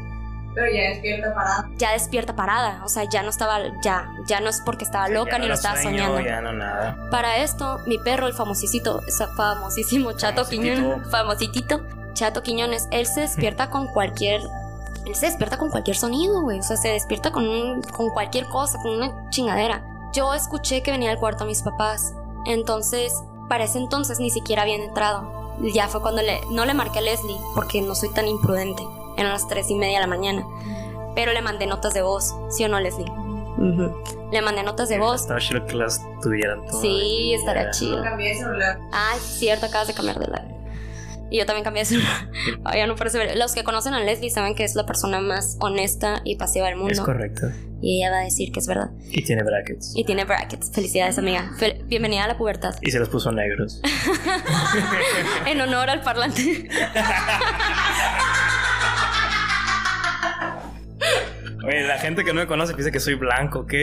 Pero 0.56 0.66
ya 0.74 0.90
despierta 0.90 1.34
parada. 1.34 1.70
Ya 1.78 1.92
despierta 1.92 2.36
parada, 2.36 2.82
o 2.84 2.90
sea, 2.90 3.04
ya 3.04 3.22
no 3.24 3.30
estaba, 3.30 3.60
ya, 3.84 4.10
ya 4.28 4.40
no 4.40 4.50
es 4.50 4.62
porque 4.66 4.84
estaba 4.84 5.08
loca 5.08 5.38
ni 5.38 5.48
lo 5.48 5.54
estaba 5.54 5.82
sueño, 5.82 6.06
soñando. 6.06 6.22
Ya 6.28 6.42
no 6.42 6.52
nada. 6.54 6.98
Para 7.12 7.38
esto, 7.38 7.80
mi 7.86 7.98
perro, 8.00 8.28
el 8.28 8.34
famosísimo, 8.34 9.00
ese 9.08 9.26
famosísimo 9.38 10.12
Chato. 10.14 10.46
Quiñones, 10.48 11.08
famositito, 11.12 11.82
Chato 12.14 12.42
Quiñones, 12.44 12.88
él 12.92 13.06
se 13.06 13.22
despierta 13.22 13.70
con 13.70 13.88
cualquier, 13.88 14.42
él 15.06 15.16
se 15.16 15.28
despierta 15.28 15.58
con 15.58 15.70
cualquier 15.70 15.96
sonido, 15.96 16.42
güey, 16.42 16.60
o 16.60 16.64
sea, 16.64 16.78
se 16.78 16.90
despierta 16.90 17.32
con, 17.32 17.48
un- 17.48 17.82
con 17.84 18.10
cualquier 18.10 18.46
cosa, 18.48 18.80
con 18.82 18.92
una 18.98 19.30
chingadera. 19.30 19.84
Yo 20.14 20.34
escuché 20.34 20.82
que 20.82 20.92
venía 20.92 21.12
al 21.12 21.20
cuarto 21.20 21.44
a 21.44 21.48
mis 21.48 21.62
papás, 21.62 22.14
entonces, 22.46 23.14
para 23.48 23.64
ese 23.66 23.78
entonces 23.78 24.20
ni 24.20 24.32
siquiera 24.32 24.64
habían 24.64 24.82
entrado. 24.82 25.56
Ya 25.74 25.88
fue 25.88 26.02
cuando 26.02 26.22
le, 26.22 26.40
no 26.52 26.66
le 26.66 26.74
marqué 26.74 27.00
a 27.00 27.02
Leslie, 27.02 27.38
porque 27.54 27.82
no 27.82 27.94
soy 27.94 28.10
tan 28.14 28.28
imprudente, 28.28 28.82
eran 29.18 29.32
las 29.34 29.48
tres 29.48 29.70
y 29.70 29.76
media 29.76 30.00
de 30.00 30.02
la 30.02 30.08
mañana, 30.08 30.46
pero 31.16 31.34
le 31.34 31.42
mandé 31.42 31.66
notas 31.68 31.94
de 31.94 32.02
voz, 32.02 32.34
¿sí 32.50 32.64
o 32.64 32.70
no, 32.70 32.80
Leslie? 32.80 33.06
Ujú. 33.10 33.94
Le 34.32 34.42
mandé 34.42 34.64
notas 34.64 34.88
de 34.90 34.98
voz. 35.00 35.22
Estaba 35.22 35.40
chido 35.40 35.66
que 35.66 35.76
las 35.76 36.02
tuvieran 36.22 36.66
todas. 36.66 36.82
Sí, 36.82 37.34
estaría 37.34 37.70
chido. 37.72 37.98
Lo 37.98 38.04
cambié 38.04 38.30
de 38.30 38.36
celular. 38.36 38.80
Ay, 38.94 39.20
cierto, 39.20 39.66
acabas 39.66 39.88
de 39.90 39.94
cambiar 39.94 40.20
de 40.20 40.28
la. 40.28 40.46
Y 41.32 41.38
yo 41.38 41.46
también 41.46 41.64
cambié 41.64 41.82
de 41.82 41.86
celular. 41.86 42.30
Ya 42.74 42.88
no 42.88 42.96
parece 42.96 43.18
ver. 43.18 43.38
Los 43.38 43.54
que 43.54 43.64
conocen 43.64 43.94
a 43.94 44.00
Leslie 44.00 44.30
saben 44.32 44.56
que 44.56 44.64
es 44.64 44.76
la 44.76 44.86
persona 44.86 45.20
más 45.20 45.58
honesta 45.60 46.22
y 46.24 46.38
pasiva 46.38 46.66
del 46.68 46.76
Es 46.76 46.82
mundo. 46.82 47.04
correcto. 47.04 47.48
Y 47.82 47.98
ella 48.02 48.12
va 48.12 48.18
a 48.20 48.24
decir 48.24 48.52
que 48.52 48.60
es 48.60 48.68
verdad. 48.68 48.90
Y 49.12 49.24
tiene 49.24 49.44
brackets. 49.44 49.94
Y 49.96 50.04
tiene 50.06 50.26
brackets. 50.26 50.72
Felicidades, 50.72 51.18
amiga. 51.18 51.52
Fel- 51.60 51.86
bienvenida 51.86 52.24
a 52.24 52.28
la 52.28 52.38
pubertad. 52.38 52.76
Y 52.82 52.92
se 52.92 53.00
los 53.00 53.10
puso 53.10 53.32
negros. 53.32 53.82
En 55.46 55.60
honor 55.62 55.90
al 55.90 56.02
parlante. 56.02 56.68
Oye, 61.70 61.84
la 61.88 62.00
gente 62.00 62.24
que 62.26 62.34
no 62.34 62.42
me 62.42 62.48
conoce 62.48 62.74
piensa 62.74 62.92
que 62.92 63.00
soy 63.00 63.14
blanco, 63.14 63.60
¿ok? 63.60 63.74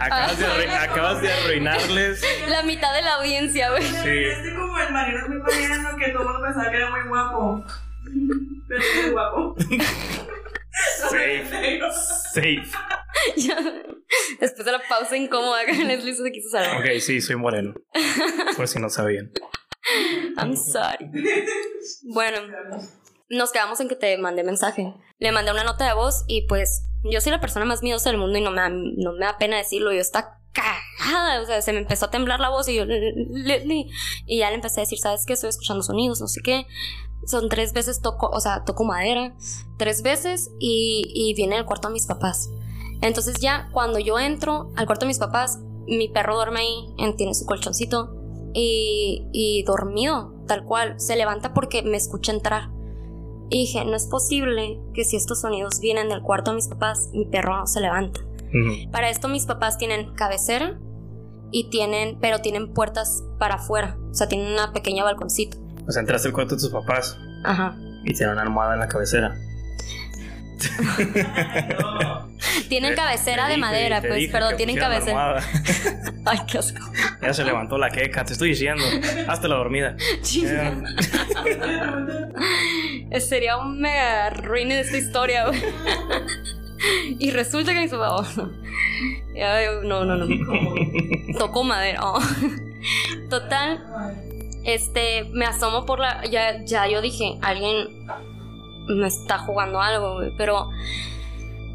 Acabas, 0.00 0.38
de, 0.38 0.44
arrui- 0.46 0.76
acabas 0.90 1.22
de 1.22 1.32
arruinarles. 1.32 2.20
La 2.48 2.62
mitad 2.64 2.92
de 2.94 3.02
la 3.02 3.14
audiencia, 3.14 3.70
güey. 3.70 3.82
Sí. 3.82 4.08
Este 4.24 4.54
como 4.56 4.76
el 4.78 4.92
marido 4.92 5.28
muy 5.28 5.38
mariano 5.38 5.96
que 5.96 6.10
todo 6.10 6.22
el 6.22 6.28
mundo 6.28 6.42
pensaba 6.46 6.70
que 6.70 6.76
era 6.76 6.90
muy 6.90 7.08
guapo. 7.08 7.64
Pero 8.68 8.80
es 8.82 9.12
guapo. 9.12 9.54
Safe. 11.10 11.80
Safe. 12.32 12.62
Ya. 13.36 13.56
Después 14.40 14.64
de 14.64 14.72
la 14.72 14.80
pausa 14.88 15.16
incómoda 15.16 15.64
que 15.64 15.72
Leslie 15.84 16.14
se 16.14 16.32
quiso 16.32 16.48
salvar. 16.50 16.78
Ok, 16.80 16.98
sí, 16.98 17.20
soy 17.20 17.36
moreno. 17.36 17.74
Por 18.56 18.66
si 18.66 18.80
no 18.80 18.88
sabían. 18.90 19.30
I'm 20.38 20.56
sorry. 20.56 21.08
Bueno, 22.12 22.38
nos 23.28 23.52
quedamos 23.52 23.78
en 23.80 23.88
que 23.88 23.94
te 23.96 24.16
mandé 24.18 24.42
mensaje. 24.42 24.92
Le 25.18 25.30
mandé 25.30 25.52
una 25.52 25.62
nota 25.62 25.86
de 25.86 25.92
voz 25.94 26.24
y 26.26 26.46
pues 26.48 26.82
yo 27.04 27.20
soy 27.20 27.32
la 27.32 27.40
persona 27.40 27.64
más 27.64 27.82
miedosa 27.82 28.10
del 28.10 28.18
mundo 28.18 28.38
y 28.38 28.42
no 28.42 28.50
me 28.50 28.60
da, 28.60 28.68
no 28.70 29.12
me 29.12 29.24
da 29.24 29.38
pena 29.38 29.56
decirlo. 29.56 29.92
Yo 29.92 30.00
está 30.00 30.38
cagada, 30.52 31.40
o 31.42 31.46
sea, 31.46 31.62
se 31.62 31.72
me 31.72 31.78
empezó 31.78 32.06
a 32.06 32.10
temblar 32.10 32.40
la 32.40 32.50
voz 32.50 32.68
y 32.68 32.74
yo. 32.76 32.84
Y 34.26 34.38
ya 34.38 34.48
le 34.50 34.54
empecé 34.56 34.80
a 34.80 34.84
decir, 34.84 34.98
¿sabes 34.98 35.24
qué? 35.26 35.32
Estoy 35.32 35.50
escuchando 35.50 35.82
sonidos, 35.82 36.20
no 36.20 36.26
sé 36.28 36.40
qué. 36.42 36.66
Son 37.26 37.48
tres 37.48 37.72
veces 37.72 38.00
toco, 38.00 38.28
o 38.28 38.40
sea, 38.40 38.64
toco 38.64 38.84
madera, 38.84 39.34
tres 39.78 40.02
veces 40.02 40.50
y, 40.58 41.04
y 41.14 41.34
viene 41.34 41.56
al 41.56 41.64
cuarto 41.66 41.88
de 41.88 41.94
mis 41.94 42.06
papás. 42.06 42.50
Entonces 43.00 43.36
ya 43.40 43.68
cuando 43.72 43.98
yo 43.98 44.18
entro 44.18 44.70
al 44.76 44.86
cuarto 44.86 45.04
de 45.06 45.08
mis 45.08 45.18
papás, 45.18 45.58
mi 45.86 46.08
perro 46.08 46.34
duerme 46.36 46.60
ahí, 46.60 46.94
en- 46.98 47.16
tiene 47.16 47.34
su 47.34 47.46
colchoncito 47.46 48.14
y, 48.54 49.28
y 49.32 49.62
dormido, 49.64 50.34
tal 50.46 50.64
cual. 50.64 50.98
Se 51.00 51.16
levanta 51.16 51.54
porque 51.54 51.82
me 51.82 51.96
escucha 51.96 52.32
entrar. 52.32 52.68
Y 53.52 53.66
dije, 53.66 53.84
no 53.84 53.94
es 53.94 54.06
posible 54.06 54.80
que 54.94 55.04
si 55.04 55.16
estos 55.16 55.42
sonidos 55.42 55.78
vienen 55.78 56.08
del 56.08 56.22
cuarto 56.22 56.52
de 56.52 56.54
mis 56.54 56.68
papás, 56.68 57.10
mi 57.12 57.26
perro 57.26 57.54
no 57.58 57.66
se 57.66 57.80
levanta. 57.80 58.20
Para 58.90 59.10
esto 59.10 59.28
mis 59.28 59.44
papás 59.44 59.76
tienen 59.76 60.14
cabecera 60.14 60.78
y 61.50 61.68
tienen, 61.68 62.16
pero 62.18 62.38
tienen 62.38 62.72
puertas 62.72 63.22
para 63.38 63.56
afuera. 63.56 63.98
O 64.10 64.14
sea, 64.14 64.26
tienen 64.26 64.50
una 64.54 64.72
pequeña 64.72 65.04
balconcito. 65.04 65.58
O 65.86 65.92
sea, 65.92 66.00
entraste 66.00 66.28
al 66.28 66.34
cuarto 66.34 66.54
de 66.54 66.62
tus 66.62 66.70
papás 66.70 67.18
Ajá. 67.44 67.76
y 68.04 68.14
tiene 68.14 68.32
una 68.32 68.40
almohada 68.40 68.72
en 68.72 68.80
la 68.80 68.88
cabecera. 68.88 69.36
tienen 72.68 72.94
cabecera 72.94 73.48
de 73.48 73.56
madera, 73.56 74.00
pues, 74.00 74.30
perdón, 74.30 74.56
tienen 74.56 74.76
cabecera. 74.76 75.36
Ay, 76.24 76.38
qué 76.46 76.58
asco. 76.58 76.80
Ya 77.20 77.34
se 77.34 77.44
levantó 77.44 77.78
la 77.78 77.90
queca, 77.90 78.24
te 78.24 78.32
estoy 78.32 78.50
diciendo. 78.50 78.84
Hazte 79.28 79.48
la 79.48 79.56
dormida. 79.56 79.96
Sería 83.20 83.58
un 83.58 83.80
mega 83.80 84.30
ruine 84.30 84.76
de 84.76 84.80
esta 84.82 84.96
historia, 84.96 85.46
güey. 85.48 85.60
Y 87.18 87.30
resulta 87.30 87.72
que 87.72 87.80
mi 87.80 87.88
papá. 87.88 88.24
No, 89.84 90.04
no, 90.04 90.16
no. 90.16 90.26
Tocó 91.38 91.64
madera. 91.64 92.00
Oh. 92.02 92.20
Total. 93.30 93.80
Este, 94.64 95.24
me 95.32 95.44
asomo 95.44 95.84
por 95.86 95.98
la. 95.98 96.24
Ya, 96.26 96.64
ya 96.64 96.86
yo 96.86 97.00
dije, 97.00 97.38
alguien 97.42 98.06
me 98.88 99.06
está 99.06 99.38
jugando 99.38 99.80
algo, 99.80 100.14
güey. 100.14 100.32
Pero 100.36 100.70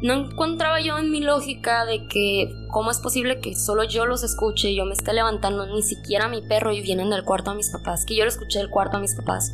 no 0.00 0.14
encontraba 0.14 0.80
yo 0.80 0.96
en 0.98 1.10
mi 1.10 1.20
lógica 1.20 1.84
de 1.84 2.06
que 2.06 2.54
cómo 2.70 2.90
es 2.90 2.98
posible 2.98 3.40
que 3.40 3.56
solo 3.56 3.82
yo 3.82 4.06
los 4.06 4.22
escuche 4.22 4.70
y 4.70 4.76
yo 4.76 4.84
me 4.84 4.92
esté 4.92 5.12
levantando, 5.12 5.66
ni 5.66 5.82
siquiera 5.82 6.28
mi 6.28 6.40
perro 6.42 6.72
y 6.72 6.80
vienen 6.80 7.10
del 7.10 7.24
cuarto 7.24 7.50
a 7.50 7.54
mis 7.54 7.70
papás, 7.70 8.04
que 8.06 8.14
yo 8.14 8.24
lo 8.24 8.28
escuché 8.28 8.58
del 8.60 8.70
cuarto 8.70 8.98
a 8.98 9.00
mis 9.00 9.14
papás. 9.14 9.52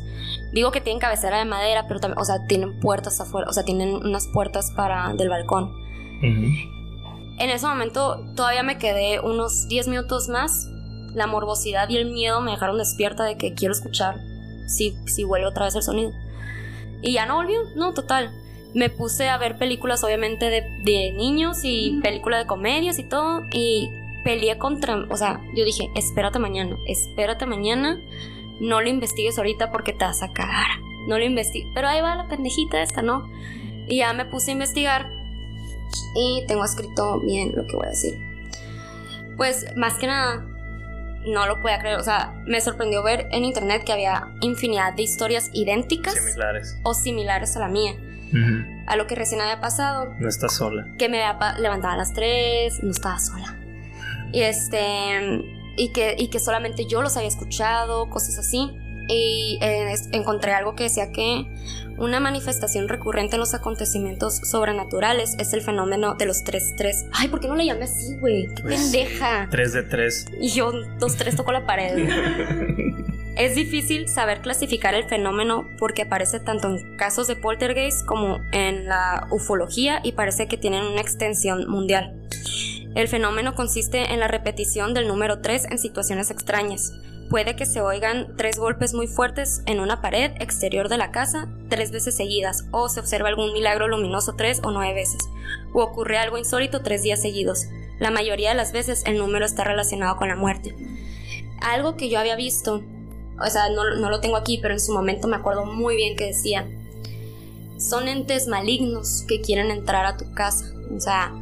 Digo 0.53 0.71
que 0.71 0.81
tienen 0.81 0.99
cabecera 0.99 1.39
de 1.39 1.45
madera, 1.45 1.85
pero 1.87 1.99
también, 1.99 2.19
o 2.19 2.25
sea, 2.25 2.45
tienen 2.45 2.79
puertas 2.79 3.19
afuera, 3.19 3.47
o 3.49 3.53
sea, 3.53 3.63
tienen 3.63 3.95
unas 3.95 4.27
puertas 4.27 4.71
para 4.75 5.13
del 5.13 5.29
balcón. 5.29 5.73
En 6.21 7.49
ese 7.49 7.65
momento 7.65 8.23
todavía 8.35 8.63
me 8.63 8.77
quedé 8.77 9.19
unos 9.19 9.67
10 9.67 9.87
minutos 9.87 10.29
más. 10.29 10.69
La 11.13 11.27
morbosidad 11.27 11.89
y 11.89 11.97
el 11.97 12.11
miedo 12.11 12.41
me 12.41 12.51
dejaron 12.51 12.77
despierta 12.77 13.23
de 13.23 13.37
que 13.37 13.53
quiero 13.53 13.73
escuchar 13.73 14.19
si, 14.67 14.95
si 15.07 15.23
vuelve 15.23 15.47
otra 15.47 15.65
vez 15.65 15.75
el 15.75 15.83
sonido. 15.83 16.11
Y 17.05 17.13
ya 17.13 17.25
no 17.25 17.35
volvió, 17.35 17.61
no, 17.75 17.93
total 17.93 18.33
me 18.75 18.89
puse 18.89 19.29
a 19.29 19.37
ver 19.37 19.57
películas 19.57 20.03
obviamente 20.03 20.49
de, 20.49 21.11
niños 21.13 21.61
y 21.63 21.97
películas 22.03 22.41
de 22.41 22.45
comedias 22.45 22.99
y 22.99 23.05
todo 23.05 23.43
y 23.51 23.89
peleé 24.25 24.57
contra, 24.57 24.97
o 25.09 25.15
sea, 25.15 25.41
yo 25.55 25.63
dije, 25.63 25.89
espérate 25.95 26.39
mañana, 26.39 26.75
espérate 26.85 27.45
mañana, 27.45 27.97
no 28.59 28.81
lo 28.81 28.89
investigues 28.89 29.37
ahorita 29.37 29.71
porque 29.71 29.93
te 29.93 30.03
vas 30.03 30.21
a 30.21 30.33
cagar, 30.33 30.67
no 31.07 31.17
lo 31.17 31.23
investigues, 31.23 31.71
pero 31.73 31.87
ahí 31.87 32.01
va 32.01 32.15
la 32.15 32.27
pendejita 32.27 32.81
esta, 32.81 33.01
¿no? 33.01 33.29
Y 33.87 33.99
ya 33.99 34.11
me 34.11 34.25
puse 34.25 34.51
a 34.51 34.53
investigar 34.53 35.09
y 36.13 36.43
tengo 36.45 36.65
escrito 36.65 37.21
bien 37.21 37.53
lo 37.55 37.65
que 37.67 37.77
voy 37.77 37.85
a 37.85 37.91
decir. 37.91 38.19
Pues 39.37 39.67
más 39.77 39.93
que 39.93 40.07
nada, 40.07 40.45
no 41.27 41.47
lo 41.47 41.61
podía 41.61 41.79
creer, 41.79 41.99
o 41.99 42.03
sea, 42.03 42.33
me 42.45 42.61
sorprendió 42.61 43.03
ver 43.03 43.27
en 43.31 43.45
internet 43.45 43.83
que 43.83 43.93
había 43.93 44.29
infinidad 44.41 44.93
de 44.93 45.03
historias 45.03 45.49
idénticas 45.53 46.15
o 46.83 46.93
similares 46.93 47.55
a 47.57 47.59
la 47.59 47.67
mía 47.67 47.95
a 48.87 48.95
lo 48.95 49.07
que 49.07 49.15
recién 49.15 49.41
había 49.41 49.59
pasado. 49.61 50.13
No 50.19 50.27
estás 50.27 50.55
sola. 50.55 50.85
Que 50.97 51.09
me 51.09 51.23
había 51.23 51.57
levantado 51.59 51.93
a 51.93 51.97
las 51.97 52.13
3, 52.13 52.83
no 52.83 52.91
estaba 52.91 53.19
sola. 53.19 53.57
Y 54.31 54.41
este. 54.41 55.41
Y 55.77 55.91
que, 55.91 56.15
y 56.17 56.29
que 56.29 56.39
solamente 56.39 56.85
yo 56.85 57.01
los 57.01 57.17
había 57.17 57.27
escuchado, 57.27 58.09
cosas 58.09 58.37
así. 58.39 58.71
Y 59.07 59.59
eh, 59.61 59.93
encontré 60.13 60.53
algo 60.53 60.75
que 60.75 60.83
decía 60.83 61.11
que 61.11 61.45
una 61.97 62.19
manifestación 62.19 62.87
recurrente 62.87 63.35
en 63.35 63.39
los 63.39 63.53
acontecimientos 63.53 64.37
sobrenaturales 64.37 65.35
es 65.39 65.53
el 65.53 65.61
fenómeno 65.61 66.15
de 66.15 66.25
los 66.25 66.43
3-3. 66.43 67.09
Ay, 67.13 67.27
¿por 67.29 67.39
qué 67.39 67.47
no 67.47 67.55
le 67.55 67.65
llamé 67.65 67.85
así, 67.85 68.17
güey? 68.17 68.47
¡Qué 68.55 68.63
pues, 68.63 68.81
pendeja! 68.81 69.47
3 69.49 69.73
de 69.73 69.83
3. 69.83 70.25
Y 70.41 70.49
yo, 70.49 70.71
2-3 70.71 71.35
toco 71.35 71.51
la 71.51 71.65
pared. 71.65 72.09
Es 73.35 73.53
difícil 73.53 74.07
saber 74.07 74.39
clasificar 74.39 74.95
el 74.95 75.09
fenómeno 75.09 75.67
porque 75.77 76.03
aparece 76.03 76.39
tanto 76.39 76.69
en 76.69 76.95
casos 76.95 77.27
de 77.27 77.35
poltergeist 77.35 78.05
como 78.05 78.39
en 78.53 78.85
la 78.85 79.27
ufología 79.29 79.99
y 80.03 80.13
parece 80.13 80.47
que 80.47 80.55
tienen 80.55 80.85
una 80.85 81.01
extensión 81.01 81.69
mundial. 81.69 82.15
El 82.95 83.09
fenómeno 83.09 83.53
consiste 83.53 84.13
en 84.13 84.21
la 84.21 84.29
repetición 84.29 84.93
del 84.93 85.09
número 85.09 85.41
3 85.41 85.65
en 85.69 85.79
situaciones 85.79 86.31
extrañas. 86.31 86.93
Puede 87.29 87.55
que 87.55 87.65
se 87.65 87.81
oigan 87.81 88.35
tres 88.37 88.57
golpes 88.57 88.93
muy 88.93 89.07
fuertes 89.07 89.61
en 89.65 89.79
una 89.79 90.01
pared 90.01 90.31
exterior 90.39 90.89
de 90.89 90.97
la 90.97 91.11
casa 91.11 91.49
tres 91.69 91.91
veces 91.91 92.15
seguidas, 92.15 92.65
o 92.71 92.87
se 92.89 92.99
observa 92.99 93.29
algún 93.29 93.53
milagro 93.53 93.87
luminoso 93.87 94.35
tres 94.35 94.61
o 94.63 94.71
nueve 94.71 94.93
veces, 94.93 95.21
o 95.73 95.81
ocurre 95.81 96.17
algo 96.17 96.37
insólito 96.37 96.81
tres 96.81 97.01
días 97.01 97.21
seguidos. 97.21 97.65
La 97.99 98.11
mayoría 98.11 98.49
de 98.49 98.55
las 98.55 98.71
veces 98.71 99.03
el 99.05 99.17
número 99.17 99.45
está 99.45 99.63
relacionado 99.63 100.17
con 100.17 100.27
la 100.27 100.35
muerte. 100.35 100.75
Algo 101.61 101.95
que 101.95 102.09
yo 102.09 102.19
había 102.19 102.35
visto 102.35 102.83
o 103.39 103.47
sea, 103.47 103.69
no, 103.69 103.83
lo 103.83 104.19
tengo 104.21 104.37
aquí, 104.37 104.59
pero 104.61 104.73
en 104.73 104.79
su 104.79 104.93
momento 104.93 105.27
me 105.27 105.35
acuerdo 105.35 105.65
muy 105.65 105.95
bien 105.95 106.15
que 106.15 106.27
decía, 106.27 106.67
son 107.77 108.07
entes 108.07 108.47
malignos 108.47 109.25
que 109.27 109.41
quieren 109.41 109.71
entrar 109.71 110.05
a 110.05 110.17
tu 110.17 110.33
casa. 110.33 110.65
O 110.95 110.99
sea, 110.99 111.33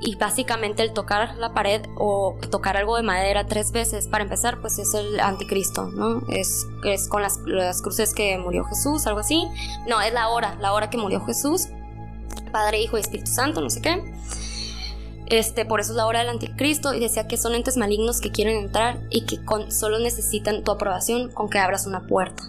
y 0.00 0.16
básicamente 0.16 0.82
el 0.82 0.92
tocar 0.92 1.36
la 1.36 1.54
pared 1.54 1.82
o 1.96 2.36
tocar 2.50 2.76
algo 2.76 2.96
de 2.96 3.02
madera 3.02 3.46
tres 3.46 3.72
veces, 3.72 4.08
para 4.08 4.24
empezar, 4.24 4.60
pues 4.60 4.78
es 4.78 4.94
el 4.94 5.20
anticristo, 5.20 5.86
¿no? 5.86 6.22
Es, 6.28 6.66
es 6.84 7.08
con 7.08 7.22
las, 7.22 7.38
las 7.46 7.80
cruces 7.82 8.12
que 8.12 8.36
murió 8.38 8.64
Jesús, 8.64 9.06
algo 9.06 9.20
así. 9.20 9.46
No, 9.88 10.00
es 10.00 10.12
la 10.12 10.28
hora, 10.28 10.56
la 10.60 10.72
hora 10.72 10.90
que 10.90 10.98
murió 10.98 11.24
Jesús. 11.24 11.68
Padre, 12.52 12.80
Hijo 12.80 12.96
y 12.96 13.00
Espíritu 13.00 13.30
Santo, 13.30 13.60
no 13.60 13.70
sé 13.70 13.80
qué. 13.80 14.02
Este, 15.26 15.64
por 15.64 15.80
eso 15.80 15.92
es 15.92 15.96
la 15.96 16.06
hora 16.06 16.20
del 16.20 16.28
anticristo 16.28 16.94
y 16.94 17.00
decía 17.00 17.26
que 17.26 17.36
son 17.36 17.54
entes 17.54 17.76
malignos 17.76 18.20
que 18.20 18.30
quieren 18.30 18.56
entrar 18.56 19.00
y 19.10 19.26
que 19.26 19.40
solo 19.70 19.98
necesitan 19.98 20.62
tu 20.62 20.70
aprobación 20.70 21.30
con 21.32 21.48
que 21.48 21.58
abras 21.58 21.86
una 21.86 22.06
puerta. 22.06 22.44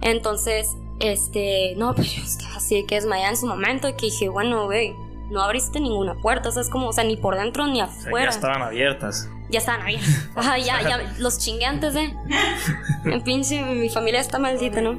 Entonces, 0.00 0.68
este, 1.00 1.74
no, 1.76 1.94
pues 1.94 2.38
así 2.56 2.84
que 2.86 2.96
desmayé 2.96 3.26
en 3.26 3.36
su 3.36 3.46
momento 3.46 3.88
y 3.88 3.92
que 3.94 4.06
dije, 4.06 4.28
bueno, 4.28 4.64
güey, 4.64 4.94
no 5.34 5.42
abriste 5.42 5.80
ninguna 5.80 6.14
puerta, 6.14 6.48
o 6.48 6.52
sea, 6.52 6.62
es 6.62 6.70
como, 6.70 6.88
o 6.88 6.92
sea, 6.92 7.04
ni 7.04 7.16
por 7.16 7.36
dentro 7.36 7.66
ni 7.66 7.80
afuera. 7.80 8.30
ya 8.30 8.36
estaban 8.36 8.62
abiertas. 8.62 9.28
Ya 9.50 9.58
estaban 9.58 9.82
abiertas. 9.82 10.28
Ajá, 10.34 10.58
ya, 10.58 10.80
ya, 10.82 11.14
los 11.18 11.38
chingué 11.38 11.66
antes 11.66 11.92
de. 11.92 12.14
En 13.04 13.20
pinche, 13.20 13.62
mi 13.62 13.90
familia 13.90 14.20
está 14.20 14.38
maldita, 14.38 14.80
¿no? 14.80 14.98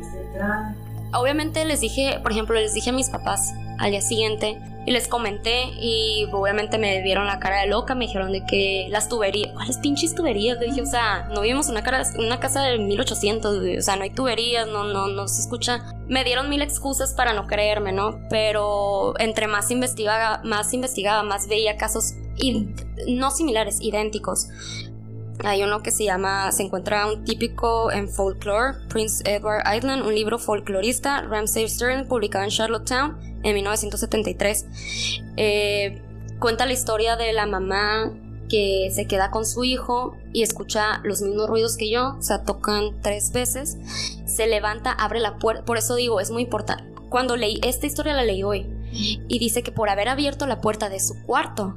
Obviamente 1.15 1.65
les 1.65 1.81
dije, 1.81 2.19
por 2.21 2.31
ejemplo, 2.31 2.55
les 2.55 2.73
dije 2.73 2.89
a 2.89 2.93
mis 2.93 3.09
papás 3.09 3.53
al 3.79 3.91
día 3.91 4.01
siguiente, 4.01 4.57
y 4.85 4.91
les 4.91 5.07
comenté 5.07 5.71
y 5.79 6.27
obviamente 6.31 6.77
me 6.77 7.01
dieron 7.01 7.25
la 7.25 7.39
cara 7.39 7.61
de 7.61 7.67
loca, 7.67 7.95
me 7.95 8.05
dijeron 8.05 8.31
de 8.31 8.45
que 8.45 8.87
las 8.89 9.09
tuberías, 9.09 9.51
¿cuáles 9.53 9.77
pinches 9.77 10.13
tuberías? 10.13 10.59
Le 10.59 10.67
dije, 10.67 10.81
o 10.81 10.85
sea, 10.85 11.27
no 11.33 11.41
vivimos 11.41 11.69
una, 11.69 11.83
una 12.19 12.39
casa 12.39 12.61
de 12.61 12.77
1800, 12.77 13.57
o 13.79 13.81
sea, 13.81 13.95
no 13.95 14.03
hay 14.03 14.11
tuberías, 14.11 14.67
no, 14.67 14.83
no, 14.83 15.07
no 15.07 15.27
se 15.27 15.41
escucha. 15.41 15.83
Me 16.07 16.23
dieron 16.23 16.49
mil 16.49 16.61
excusas 16.61 17.13
para 17.13 17.33
no 17.33 17.47
creerme, 17.47 17.93
¿no? 17.93 18.19
Pero 18.29 19.19
entre 19.19 19.47
más 19.47 19.71
investigaba, 19.71 20.41
más 20.43 20.71
investigaba, 20.73 21.23
más 21.23 21.47
veía 21.47 21.77
casos 21.77 22.13
no 23.07 23.31
similares, 23.31 23.79
idénticos. 23.81 24.47
Hay 25.43 25.63
uno 25.63 25.83
que 25.83 25.91
se 25.91 26.05
llama, 26.05 26.51
se 26.51 26.63
encuentra 26.63 27.05
un 27.07 27.23
típico 27.23 27.91
en 27.91 28.09
folklore, 28.09 28.77
Prince 28.87 29.23
Edward 29.29 29.63
Island, 29.75 30.05
un 30.05 30.15
libro 30.15 30.39
folclorista, 30.39 31.21
Ramsay 31.23 31.67
Stern, 31.67 32.07
publicado 32.07 32.45
en 32.45 32.51
Charlottetown 32.51 33.17
en 33.43 33.53
1973. 33.53 34.65
Eh, 35.37 36.01
cuenta 36.39 36.65
la 36.65 36.73
historia 36.73 37.15
de 37.15 37.33
la 37.33 37.45
mamá 37.45 38.11
que 38.49 38.91
se 38.93 39.07
queda 39.07 39.31
con 39.31 39.45
su 39.45 39.63
hijo 39.63 40.15
y 40.31 40.43
escucha 40.43 41.01
los 41.03 41.21
mismos 41.21 41.47
ruidos 41.47 41.77
que 41.77 41.89
yo, 41.89 42.15
o 42.17 42.21
sea, 42.21 42.43
tocan 42.43 43.01
tres 43.01 43.31
veces, 43.31 43.77
se 44.25 44.47
levanta, 44.47 44.91
abre 44.91 45.19
la 45.19 45.37
puerta, 45.37 45.65
por 45.65 45.77
eso 45.77 45.95
digo, 45.95 46.19
es 46.19 46.31
muy 46.31 46.43
importante. 46.43 46.83
Cuando 47.09 47.35
leí 47.35 47.59
esta 47.63 47.87
historia 47.87 48.13
la 48.13 48.23
leí 48.23 48.43
hoy 48.43 48.67
y 48.91 49.39
dice 49.39 49.63
que 49.63 49.71
por 49.71 49.89
haber 49.89 50.09
abierto 50.09 50.47
la 50.47 50.61
puerta 50.61 50.89
de 50.89 50.99
su 50.99 51.21
cuarto, 51.23 51.75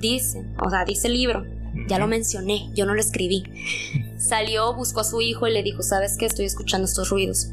dice, 0.00 0.46
o 0.64 0.70
sea, 0.70 0.84
dice 0.84 1.08
el 1.08 1.14
libro, 1.14 1.44
ya 1.88 1.98
lo 1.98 2.06
mencioné, 2.06 2.70
yo 2.74 2.86
no 2.86 2.94
lo 2.94 3.00
escribí. 3.00 3.44
Salió, 4.18 4.74
buscó 4.74 5.00
a 5.00 5.04
su 5.04 5.20
hijo 5.20 5.46
y 5.46 5.52
le 5.52 5.62
dijo, 5.62 5.82
¿sabes 5.82 6.16
qué? 6.18 6.26
Estoy 6.26 6.46
escuchando 6.46 6.86
estos 6.86 7.10
ruidos. 7.10 7.48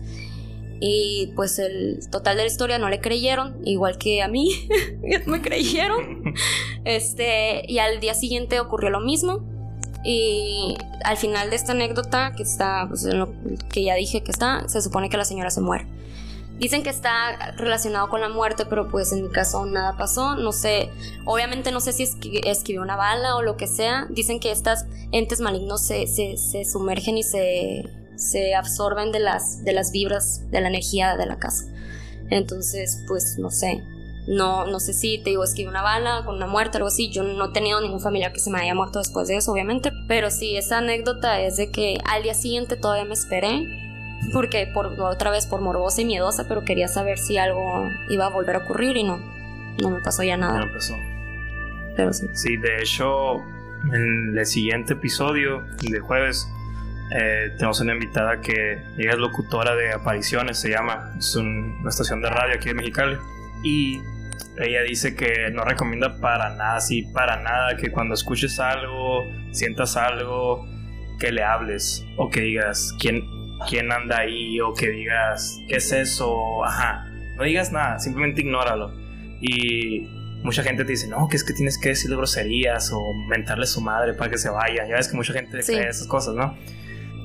Y 0.80 1.32
pues 1.36 1.60
el 1.60 2.00
total 2.10 2.36
de 2.36 2.44
la 2.44 2.48
historia 2.48 2.78
no 2.78 2.90
le 2.90 3.00
creyeron, 3.00 3.56
igual 3.64 3.98
que 3.98 4.22
a 4.22 4.28
mí, 4.28 4.50
me 5.26 5.42
creyeron. 5.42 6.34
Este, 6.84 7.64
y 7.72 7.80
al 7.80 8.00
día 8.00 8.14
siguiente 8.14 8.60
ocurrió 8.60 8.90
lo 8.90 9.00
mismo. 9.00 9.46
Y 10.04 10.76
al 11.06 11.16
final 11.16 11.50
de 11.50 11.56
esta 11.56 11.72
anécdota, 11.72 12.34
que 12.36 12.44
está, 12.44 12.86
pues, 12.90 13.06
lo 13.06 13.34
que 13.70 13.84
ya 13.84 13.96
dije 13.96 14.22
que 14.24 14.32
está, 14.32 14.68
se 14.68 14.82
supone 14.82 15.10
que 15.10 15.16
la 15.16 15.24
señora 15.24 15.50
se 15.50 15.62
muere. 15.62 15.88
Dicen 16.58 16.84
que 16.84 16.90
está 16.90 17.54
relacionado 17.58 18.10
con 18.10 18.22
la 18.22 18.30
muerte, 18.30 18.66
pero 18.66 18.88
pues 18.90 19.12
en 19.12 19.24
mi 19.24 19.30
caso 19.30 19.66
nada 19.66 19.98
pasó. 19.98 20.36
No 20.36 20.52
sé, 20.52 20.90
obviamente 21.26 21.72
no 21.72 21.80
sé 21.80 21.94
si 21.94 22.04
escribió 22.04 22.82
una 22.82 22.96
bala 22.96 23.36
o 23.36 23.42
lo 23.42 23.58
que 23.58 23.68
sea. 23.68 24.08
Dicen 24.10 24.40
que 24.40 24.52
estas 24.52 24.86
entes 25.12 25.42
malignos 25.42 25.86
se, 25.86 26.08
se, 26.08 26.38
se 26.38 26.64
sumergen 26.64 27.18
y 27.18 27.24
se 27.24 27.84
se 28.16 28.56
absorben 28.56 29.12
de 29.12 29.20
las, 29.20 29.64
de 29.64 29.74
las 29.74 29.92
vibras, 29.92 30.50
de 30.52 30.62
la 30.62 30.70
energía 30.70 31.16
de 31.18 31.26
la 31.26 31.38
casa. 31.40 31.66
Entonces, 32.30 33.04
pues 33.08 33.38
no 33.38 33.50
sé. 33.50 33.84
No, 34.26 34.66
no 34.66 34.80
sé 34.80 34.94
si 34.94 35.18
te 35.18 35.32
digo, 35.32 35.44
es 35.44 35.54
que 35.54 35.68
una 35.68 35.82
bala 35.82 36.24
con 36.26 36.36
una 36.36 36.48
muerte, 36.48 36.78
algo 36.78 36.88
así. 36.88 37.10
Yo 37.10 37.24
no 37.24 37.46
he 37.46 37.52
tenido 37.54 37.82
ningún 37.82 38.00
familiar 38.00 38.32
que 38.32 38.40
se 38.40 38.50
me 38.50 38.60
haya 38.60 38.74
muerto 38.74 39.00
después 39.00 39.28
de 39.28 39.36
eso, 39.36 39.52
obviamente. 39.52 39.92
Pero 40.08 40.32
sí, 40.32 40.56
esa 40.56 40.78
anécdota 40.78 41.42
es 41.42 41.58
de 41.58 41.72
que 41.72 41.98
al 42.10 42.24
día 42.24 42.34
siguiente 42.34 42.78
todavía 42.78 43.06
me 43.06 43.14
esperé. 43.14 43.66
Porque 44.32 44.68
por 44.74 44.88
otra 45.00 45.32
vez 45.32 45.46
por 45.46 45.62
morbosa 45.62 46.02
y 46.02 46.06
miedosa, 46.06 46.48
pero 46.48 46.64
quería 46.64 46.88
saber 46.88 47.18
si 47.18 47.38
algo 47.38 47.88
iba 48.10 48.26
a 48.26 48.30
volver 48.30 48.56
a 48.56 48.60
ocurrir 48.60 48.98
y 48.98 49.04
no. 49.04 49.18
no 49.82 49.90
me 49.90 50.00
pasó 50.02 50.24
ya 50.24 50.38
nada. 50.38 50.66
No 50.66 50.72
pasó. 50.72 50.96
Pero 51.96 52.14
sí. 52.14 52.28
Sí, 52.34 52.58
de 52.58 52.78
hecho, 52.80 53.36
en 53.92 54.36
el 54.38 54.46
siguiente 54.46 54.94
episodio 54.94 55.64
de 55.82 56.00
jueves 56.00 56.48
eh, 57.16 57.52
tenemos 57.58 57.80
una 57.82 57.94
invitada 57.94 58.42
que 58.42 58.82
ella 58.98 59.12
es 59.12 59.18
locutora 59.18 59.76
de 59.76 59.92
apariciones, 59.94 60.58
se 60.60 60.70
llama, 60.70 61.14
es 61.20 61.36
un- 61.36 61.78
una 61.82 61.90
estación 61.90 62.22
de 62.22 62.30
radio 62.30 62.56
aquí 62.56 62.70
en 62.70 62.78
Mexicali. 62.78 63.18
Y 63.64 64.00
ella 64.58 64.82
dice 64.82 65.16
que 65.16 65.50
no 65.52 65.64
recomienda 65.64 66.18
para 66.20 66.50
nada, 66.56 66.80
sí, 66.80 67.04
para 67.14 67.42
nada, 67.42 67.78
que 67.78 67.92
cuando 67.92 68.14
escuches 68.16 68.60
algo, 68.60 69.26
sientas 69.52 69.96
algo, 69.98 70.66
que 71.20 71.32
le 71.32 71.44
hables 71.44 72.04
o 72.18 72.30
que 72.30 72.42
digas 72.42 72.94
quién, 73.00 73.22
quién 73.68 73.92
anda 73.92 74.20
ahí 74.20 74.60
o 74.62 74.74
que 74.74 74.90
digas 74.90 75.58
qué 75.68 75.78
es 75.78 75.92
eso, 75.92 76.64
ajá, 76.66 77.06
no 77.38 77.44
digas 77.44 77.72
nada, 77.72 78.00
simplemente 78.00 78.42
ignóralo. 78.42 78.92
Y 79.42 80.08
mucha 80.44 80.64
gente 80.64 80.86
te 80.86 80.92
dice, 80.92 81.08
no, 81.08 81.28
que 81.28 81.36
es 81.38 81.44
que 81.44 81.54
tienes 81.54 81.78
que 81.78 81.90
decirle 81.90 82.16
groserías 82.18 82.92
o 82.94 83.02
mentarle 83.28 83.64
a 83.64 83.68
su 83.68 83.82
madre 83.82 84.14
para 84.14 84.30
que 84.32 84.38
se 84.38 84.50
vaya. 84.50 84.88
Ya 84.88 84.96
ves 84.96 85.08
que 85.08 85.16
mucha 85.16 85.34
gente 85.34 85.62
Sí. 85.64 85.74
cree 85.74 85.90
esas 85.90 86.08
cosas, 86.08 86.36
¿no? 86.36 86.56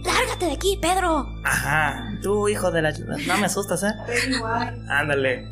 ¡Lárgate 0.04 0.46
de 0.46 0.52
aquí, 0.52 0.78
Pedro! 0.80 1.26
Ajá, 1.44 2.16
tú 2.22 2.48
hijo 2.48 2.70
de 2.70 2.82
la... 2.82 2.92
No 2.92 3.38
me 3.38 3.46
asustas, 3.46 3.82
¿eh? 3.82 3.92
Ándale. 4.88 5.48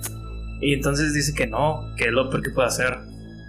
Y 0.60 0.74
entonces 0.74 1.12
dice 1.12 1.34
que 1.34 1.46
no, 1.46 1.80
que 1.96 2.04
es 2.04 2.12
lo 2.12 2.30
peor 2.30 2.42
que 2.42 2.50
puede 2.50 2.68
hacer. 2.68 2.96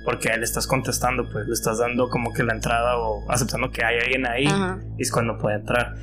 Porque 0.06 0.30
a 0.30 0.34
él 0.34 0.40
le 0.40 0.46
estás 0.46 0.68
contestando, 0.68 1.28
pues 1.32 1.46
le 1.48 1.54
estás 1.54 1.80
dando 1.80 2.10
como 2.10 2.34
que 2.34 2.42
la 2.44 2.54
entrada 2.54 2.98
o 2.98 3.30
aceptando 3.30 3.72
que 3.72 3.84
hay 3.84 4.00
alguien 4.00 4.26
ahí. 4.26 4.48
Ajá. 4.48 4.80
Y 4.98 5.02
es 5.04 5.12
cuando 5.12 5.38
puede 5.38 5.58
entrar. 5.58 5.96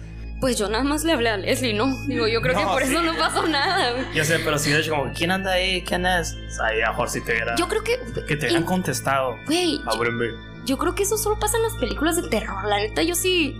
Pues 0.44 0.58
yo 0.58 0.68
nada 0.68 0.84
más 0.84 1.04
le 1.04 1.12
hablé 1.12 1.30
a 1.30 1.38
Leslie, 1.38 1.72
¿no? 1.72 1.96
Digo, 2.06 2.28
yo 2.28 2.42
creo 2.42 2.54
que 2.54 2.64
por 2.64 2.82
sí. 2.84 2.92
eso 2.92 3.00
no 3.02 3.16
pasó 3.16 3.48
nada. 3.48 3.94
Yo 4.12 4.26
sé, 4.26 4.38
pero 4.40 4.58
si 4.58 4.72
de 4.72 4.80
hecho 4.80 4.90
como, 4.90 5.10
¿quién 5.14 5.30
anda 5.30 5.52
ahí? 5.52 5.80
¿Quién 5.80 6.04
es? 6.04 6.36
O 6.48 6.50
sea, 6.50 6.66
ahí 6.66 6.82
a 6.82 6.88
lo 6.88 6.92
mejor 6.92 7.08
si 7.08 7.22
te 7.22 7.32
hubiera... 7.32 7.54
Yo 7.56 7.66
creo 7.66 7.82
que. 7.82 7.98
Que 8.26 8.36
te 8.36 8.44
hubieran 8.44 8.64
contestado. 8.64 9.38
Güey, 9.46 9.80
Ábreme. 9.86 10.34
yo 10.66 10.76
creo 10.76 10.94
que 10.94 11.04
eso 11.04 11.16
solo 11.16 11.38
pasa 11.38 11.56
en 11.56 11.62
las 11.62 11.72
películas 11.76 12.16
de 12.20 12.28
terror. 12.28 12.62
La 12.66 12.76
neta, 12.76 13.02
yo 13.02 13.14
sí. 13.14 13.58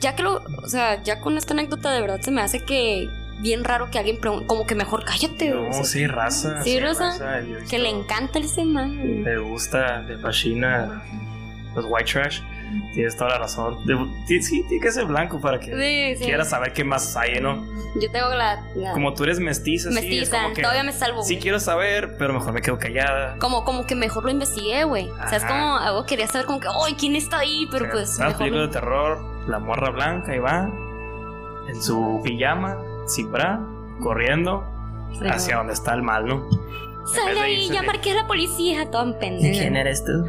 Ya 0.00 0.16
que 0.16 0.24
lo. 0.24 0.42
O 0.60 0.66
sea, 0.68 1.00
ya 1.04 1.20
con 1.20 1.38
esta 1.38 1.52
anécdota 1.54 1.92
de 1.92 2.00
verdad 2.00 2.20
se 2.20 2.32
me 2.32 2.42
hace 2.42 2.64
que. 2.64 3.08
Bien 3.38 3.62
raro 3.62 3.92
que 3.92 4.00
alguien 4.00 4.18
pregunte. 4.18 4.48
Como 4.48 4.66
que 4.66 4.74
mejor 4.74 5.04
cállate. 5.04 5.50
No, 5.50 5.68
O 5.68 5.72
sea, 5.72 5.84
sí, 5.84 6.04
raza. 6.08 6.64
Sí, 6.64 6.80
raza. 6.80 7.42
Que 7.70 7.78
le 7.78 7.90
encanta 7.90 8.40
ese 8.40 8.64
man. 8.64 9.22
Le 9.22 9.38
gusta, 9.38 10.00
le 10.00 10.18
fascina 10.18 11.00
los 11.76 11.84
white 11.88 12.10
trash. 12.10 12.40
Tienes 12.94 13.16
toda 13.16 13.30
la 13.30 13.38
razón. 13.38 13.84
De- 13.86 13.96
sí, 14.26 14.42
sí, 14.42 14.64
tiene 14.68 14.82
que 14.84 14.92
ser 14.92 15.04
blanco 15.06 15.40
para 15.40 15.58
que 15.58 15.66
Sí, 15.66 16.18
sí. 16.18 16.24
quieras 16.24 16.50
saber 16.50 16.72
qué 16.72 16.84
más 16.84 17.16
hay, 17.16 17.40
¿no? 17.40 17.64
Yo 18.00 18.10
tengo 18.10 18.28
la. 18.30 18.62
la 18.74 18.92
Como 18.92 19.14
tú 19.14 19.24
eres 19.24 19.38
mestiza, 19.40 19.90
sí, 19.90 19.96
es 19.98 20.02
mestiza. 20.04 20.42
como 20.42 20.54
que 20.54 20.62
Todavía 20.62 20.82
me 20.84 20.92
salvo. 20.92 21.22
Sí 21.22 21.34
güey. 21.34 21.42
quiero 21.42 21.60
saber, 21.60 22.16
pero 22.18 22.32
mejor 22.34 22.52
me 22.52 22.60
quedo 22.62 22.78
callada. 22.78 23.36
Como, 23.38 23.64
como 23.64 23.86
que 23.86 23.94
mejor 23.94 24.24
lo 24.24 24.30
investigué, 24.30 24.84
güey. 24.84 25.08
O 25.10 25.28
sea, 25.28 25.38
es 25.38 25.44
como 25.44 25.76
algo 25.76 26.04
quería 26.06 26.26
saber 26.26 26.46
como 26.46 26.60
que, 26.60 26.68
¡ay, 26.86 26.94
quién 26.94 27.14
está 27.16 27.38
ahí! 27.40 27.66
Pero 27.70 27.88
pues. 27.90 28.18
Mejor 28.18 28.48
lo- 28.48 28.60
de 28.66 28.68
terror, 28.68 29.18
la 29.48 29.58
morra 29.58 29.90
blanca 29.90 30.32
ahí 30.32 30.38
va, 30.38 30.68
en 31.68 31.82
su 31.82 32.20
pijama, 32.24 32.78
sin 33.06 33.30
bra, 33.32 33.60
corriendo 34.02 34.64
hacia 35.30 35.56
donde 35.56 35.72
está 35.74 35.94
el 35.94 36.02
mal, 36.02 36.26
¿no? 36.26 36.48
Sale 37.06 37.34
de 37.34 37.40
ahí, 37.40 37.68
ya 37.70 37.82
marqué 37.82 38.12
a 38.12 38.14
la 38.14 38.26
policía, 38.26 38.90
todo 38.90 39.02
en 39.04 39.18
pendejo. 39.18 39.60
eres 39.76 40.04
tú? 40.04 40.26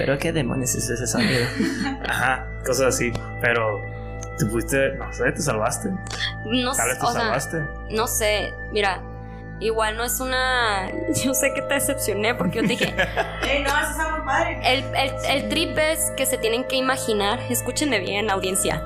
¿Pero 0.00 0.18
qué 0.18 0.32
demonios 0.32 0.74
es 0.74 0.88
ese 0.88 1.06
sonido? 1.06 1.44
Ajá, 2.08 2.48
cosas 2.64 2.94
así. 2.94 3.12
Pero 3.40 3.82
te 4.38 4.46
fuiste, 4.46 4.92
no 4.96 5.12
sé, 5.12 5.30
te 5.32 5.42
salvaste. 5.42 5.90
No 6.46 6.72
Tal 6.74 6.86
sé, 6.86 6.88
vez 6.88 6.98
te 6.98 7.04
o 7.06 7.12
sea, 7.12 7.20
salvaste. 7.20 7.58
no 7.90 8.06
sé, 8.06 8.54
mira, 8.72 9.02
igual 9.60 9.96
no 9.98 10.04
es 10.04 10.18
una... 10.20 10.90
Yo 11.22 11.34
sé 11.34 11.52
que 11.54 11.60
te 11.62 11.74
decepcioné 11.74 12.34
porque 12.34 12.56
yo 12.56 12.62
te 12.62 12.68
dije, 12.68 12.86
Ey, 13.46 13.62
no, 13.62 13.68
eso 13.78 13.90
está 13.90 14.08
muy 14.16 14.24
padre. 14.24 14.58
el, 14.64 14.84
el, 14.96 15.12
el 15.28 15.48
trip 15.50 15.76
es 15.76 16.10
que 16.16 16.24
se 16.24 16.38
tienen 16.38 16.64
que 16.64 16.76
imaginar, 16.76 17.38
escúchenme 17.50 17.98
bien, 18.00 18.30
audiencia, 18.30 18.82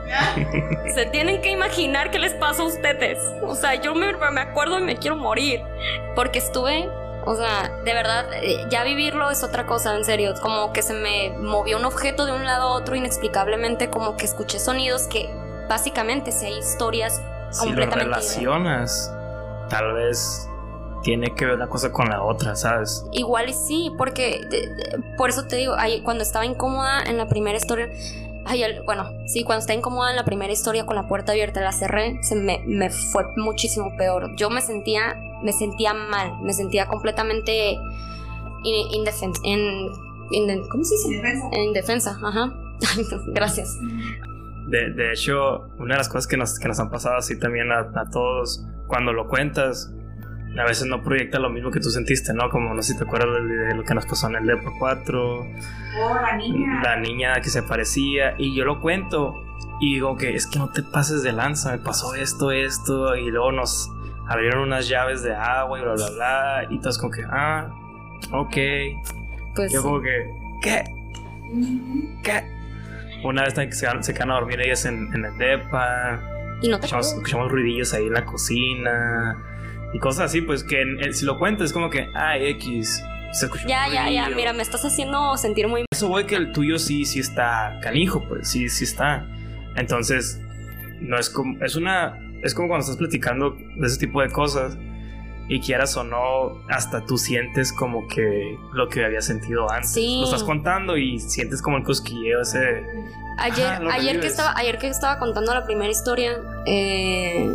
se 0.93 1.07
tienen 1.07 1.41
que 1.43 1.51
imaginar 1.51 2.11
qué 2.11 2.19
les 2.19 2.33
pasa 2.35 2.63
a 2.63 2.67
ustedes. 2.67 3.19
O 3.43 3.55
sea, 3.55 3.75
yo 3.77 3.95
me, 3.95 4.13
me 4.33 4.41
acuerdo 4.41 4.81
y 4.81 4.83
me 4.83 4.97
quiero 4.97 5.15
morir 5.17 5.61
porque 6.17 6.41
estuve... 6.41 6.89
O 7.27 7.35
sea, 7.37 7.71
de 7.85 7.95
verdad, 7.95 8.27
eh, 8.35 8.67
ya 8.71 8.85
vivirlo 8.85 9.31
es 9.31 9.43
otra 9.43 9.67
cosa, 9.67 9.97
en 9.97 10.05
serio. 10.05 10.35
Como 10.43 10.73
que 10.73 10.83
se 10.83 10.93
me 10.95 11.31
movió 11.39 11.79
un 11.79 11.85
objeto 11.85 12.27
de 12.27 12.33
un 12.33 12.45
lado 12.45 12.69
a 12.69 12.73
otro 12.73 12.95
inexplicablemente, 12.97 13.89
como 13.91 14.17
que 14.17 14.25
escuché 14.27 14.59
sonidos 14.59 15.07
que 15.09 15.29
básicamente 15.69 16.33
si 16.33 16.47
hay 16.47 16.59
historias 16.59 17.21
Si 17.51 17.71
lo 17.71 17.87
relacionas, 17.87 19.13
tal 19.71 19.95
vez 19.95 20.49
tiene 21.03 21.35
que 21.35 21.45
ver 21.47 21.55
una 21.57 21.69
cosa 21.69 21.93
con 21.93 22.09
la 22.09 22.23
otra, 22.23 22.57
¿sabes? 22.57 23.05
Igual 23.13 23.49
y 23.51 23.53
sí, 23.55 23.93
porque 23.97 24.41
de- 24.49 24.69
de- 24.75 25.03
por 25.17 25.29
eso 25.31 25.45
te 25.47 25.57
digo, 25.57 25.75
ahí, 25.77 26.03
cuando 26.03 26.23
estaba 26.23 26.45
incómoda 26.47 27.03
en 27.03 27.17
la 27.19 27.27
primera 27.29 27.57
historia, 27.57 27.91
ay, 28.47 28.65
bueno, 28.85 29.11
sí, 29.27 29.45
cuando 29.45 29.61
estaba 29.61 29.79
incómoda 29.79 30.11
en 30.11 30.17
la 30.17 30.25
primera 30.25 30.53
historia 30.53 30.85
con 30.87 30.97
la 30.97 31.07
puerta 31.07 31.33
abierta, 31.33 31.61
la 31.61 31.73
cerré, 31.73 32.19
se 32.23 32.35
me, 32.35 32.63
me 32.67 32.91
fue 32.91 33.25
muchísimo 33.37 33.95
peor. 33.97 34.31
Yo 34.37 34.49
me 34.51 34.61
sentía, 34.63 35.17
me 35.45 35.53
sentía 35.53 35.95
mal, 35.95 36.33
me 36.43 36.53
sentía 36.53 36.87
completamente 36.89 37.75
in- 38.65 38.91
indefensa, 38.95 39.41
en, 39.45 39.61
in- 40.33 40.69
¿cómo 40.69 40.83
se 40.85 40.95
dice? 40.97 41.17
Defensa. 41.17 41.49
En 41.53 41.63
indefensa, 41.65 42.19
ajá. 42.23 42.53
Gracias. 43.29 43.79
De, 44.69 44.91
de 44.95 45.13
hecho, 45.13 45.69
una 45.79 45.95
de 45.95 45.99
las 45.99 46.09
cosas 46.09 46.27
que 46.27 46.37
nos, 46.37 46.59
que 46.59 46.67
nos 46.69 46.81
han 46.81 46.91
pasado 46.91 47.17
así 47.17 47.39
también 47.39 47.71
a, 47.71 47.81
a 47.81 48.11
todos, 48.11 48.65
cuando 48.87 49.13
lo 49.13 49.29
cuentas, 49.29 49.93
a 50.59 50.65
veces 50.65 50.87
no 50.87 51.03
proyecta 51.03 51.39
lo 51.39 51.51
mismo 51.51 51.71
que 51.71 51.81
tú 51.81 51.91
sentiste, 51.91 52.33
¿no? 52.33 52.49
Como 52.49 52.73
no 52.75 52.83
sé 52.83 52.93
si 52.93 52.99
te 52.99 53.05
acuerdas 53.05 53.29
de, 53.47 53.55
de 53.55 53.75
lo 53.75 53.83
que 53.85 53.95
nos 53.95 54.07
pasó 54.07 54.29
en 54.29 54.37
el 54.37 54.47
Depo 54.47 54.73
4, 54.79 55.39
Oh, 55.97 56.15
la 56.21 56.37
niña. 56.37 56.81
la 56.83 56.97
niña 56.97 57.41
que 57.41 57.51
se 57.51 57.63
parecía, 57.63 58.35
y 58.39 58.57
yo 58.57 58.65
lo 58.65 58.81
cuento 58.81 59.35
y 59.81 59.95
digo 59.95 60.17
que 60.17 60.35
es 60.35 60.47
que 60.47 60.59
no 60.59 60.71
te 60.71 60.83
pases 60.83 61.23
de 61.23 61.33
lanza, 61.33 61.71
me 61.73 61.79
pasó 61.79 62.15
esto, 62.15 62.51
esto, 62.51 63.15
y 63.17 63.31
luego 63.31 63.53
nos 63.53 63.91
abrieron 64.29 64.63
unas 64.63 64.89
llaves 64.89 65.23
de 65.23 65.35
agua 65.35 65.79
y 65.79 65.83
bla, 65.83 65.95
bla, 65.95 66.11
bla, 66.11 66.67
y 66.71 66.79
todos 66.81 66.99
como 66.99 67.13
que, 67.13 67.23
ah, 67.31 67.69
ok. 68.33 68.57
Pues 69.55 69.73
Yo 69.73 69.83
como 69.83 70.01
que, 70.01 70.31
¿qué? 70.63 70.85
¿Qué? 72.23 72.43
Una 73.23 73.43
vez 73.45 73.55
también 73.55 73.71
que 73.71 73.77
se, 73.77 73.87
se 74.03 74.15
quedan 74.15 74.31
a 74.31 74.35
dormir 74.35 74.61
ellas 74.61 74.85
en, 74.85 75.13
en 75.15 75.25
el 75.25 75.37
depa, 75.39 76.21
y 76.63 76.69
no 76.69 76.79
te 76.79 76.87
escuchamos, 76.87 77.13
escuchamos 77.13 77.51
ruidillos 77.51 77.93
ahí 77.95 78.07
en 78.07 78.13
la 78.15 78.25
cocina 78.25 79.37
y 79.93 79.99
cosas 79.99 80.27
así, 80.27 80.41
pues 80.41 80.65
que 80.65 80.83
en- 80.83 81.15
si 81.15 81.25
lo 81.25 81.39
cuentas 81.39 81.67
es 81.67 81.73
como 81.73 81.89
que, 81.91 82.09
ah, 82.15 82.37
X, 82.39 83.03
se 83.33 83.47
escuchó 83.47 83.67
Ya, 83.69 83.87
ya, 83.89 84.09
ya, 84.11 84.29
mira, 84.31 84.53
me 84.53 84.63
estás 84.63 84.85
haciendo 84.85 85.37
sentir 85.37 85.69
muy 85.69 85.85
Eso 85.93 86.09
voy 86.09 86.25
que 86.25 86.37
el 86.37 86.53
tuyo 86.53 86.79
sí, 86.79 87.05
sí 87.05 87.21
está 87.21 87.79
canijo, 87.83 88.25
pues 88.29 88.49
sí, 88.49 88.69
sí 88.69 88.85
está. 88.85 89.27
Entonces, 89.77 90.41
no 91.01 91.19
es 91.19 91.31
como, 91.31 91.63
es 91.65 91.77
una, 91.77 92.19
es 92.45 92.55
como 92.55 92.69
cuando 92.69 92.83
estás 92.83 92.97
platicando 92.99 93.57
de 93.77 93.87
ese 93.87 93.99
tipo 93.99 94.21
de 94.23 94.31
cosas 94.31 94.77
y 95.49 95.61
quieras 95.61 95.97
o 95.97 96.05
no, 96.05 96.63
hasta 96.71 97.05
tú 97.05 97.19
sientes 97.19 97.73
como 97.73 98.07
que 98.09 98.57
lo 98.73 98.89
que 98.89 99.05
había 99.05 99.21
sentido 99.21 99.71
antes. 99.71 99.93
Sí. 99.93 100.19
Lo 100.21 100.25
estás 100.27 100.45
contando 100.45 100.97
y 100.97 101.19
sientes 101.21 101.61
como 101.61 101.77
el 101.77 101.83
cosquilleo 101.83 102.41
ese. 102.43 102.85
Ayer, 103.39 103.67
ayer 103.91 104.21
que 104.21 104.27
estaba, 104.29 104.55
ayer 104.57 104.79
que 104.79 104.89
estaba 104.89 105.19
contando 105.19 105.53
la 105.53 105.67
primera 105.67 105.91
historia, 105.91 106.39
eh, 106.67 107.51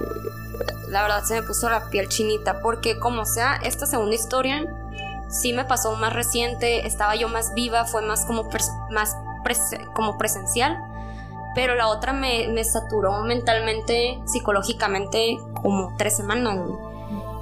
la 0.90 1.02
verdad 1.04 1.24
se 1.24 1.36
me 1.36 1.44
puso 1.44 1.70
la 1.70 1.90
piel 1.90 2.08
chinita, 2.10 2.62
porque 2.62 3.00
como 3.00 3.26
sea, 3.26 3.56
esta 3.64 3.86
segunda 3.86 4.14
historia 4.16 4.66
sí 5.30 5.54
me 5.54 5.64
pasó 5.66 5.96
más 5.96 6.12
reciente, 6.14 6.86
estaba 6.86 7.16
yo 7.16 7.30
más 7.30 7.54
viva, 7.56 7.86
fue 7.86 8.02
más 8.02 8.26
como 8.26 8.50
pres- 8.50 8.72
más 8.92 9.16
como 9.96 10.18
presencial, 10.18 10.78
pero 11.62 11.76
la 11.76 11.90
otra 11.90 12.14
me, 12.14 12.48
me 12.48 12.64
saturó 12.64 13.22
mentalmente, 13.24 14.18
psicológicamente, 14.26 15.38
como 15.62 15.94
tres 15.98 16.16
semanas. 16.16 16.58
güey. 16.58 16.80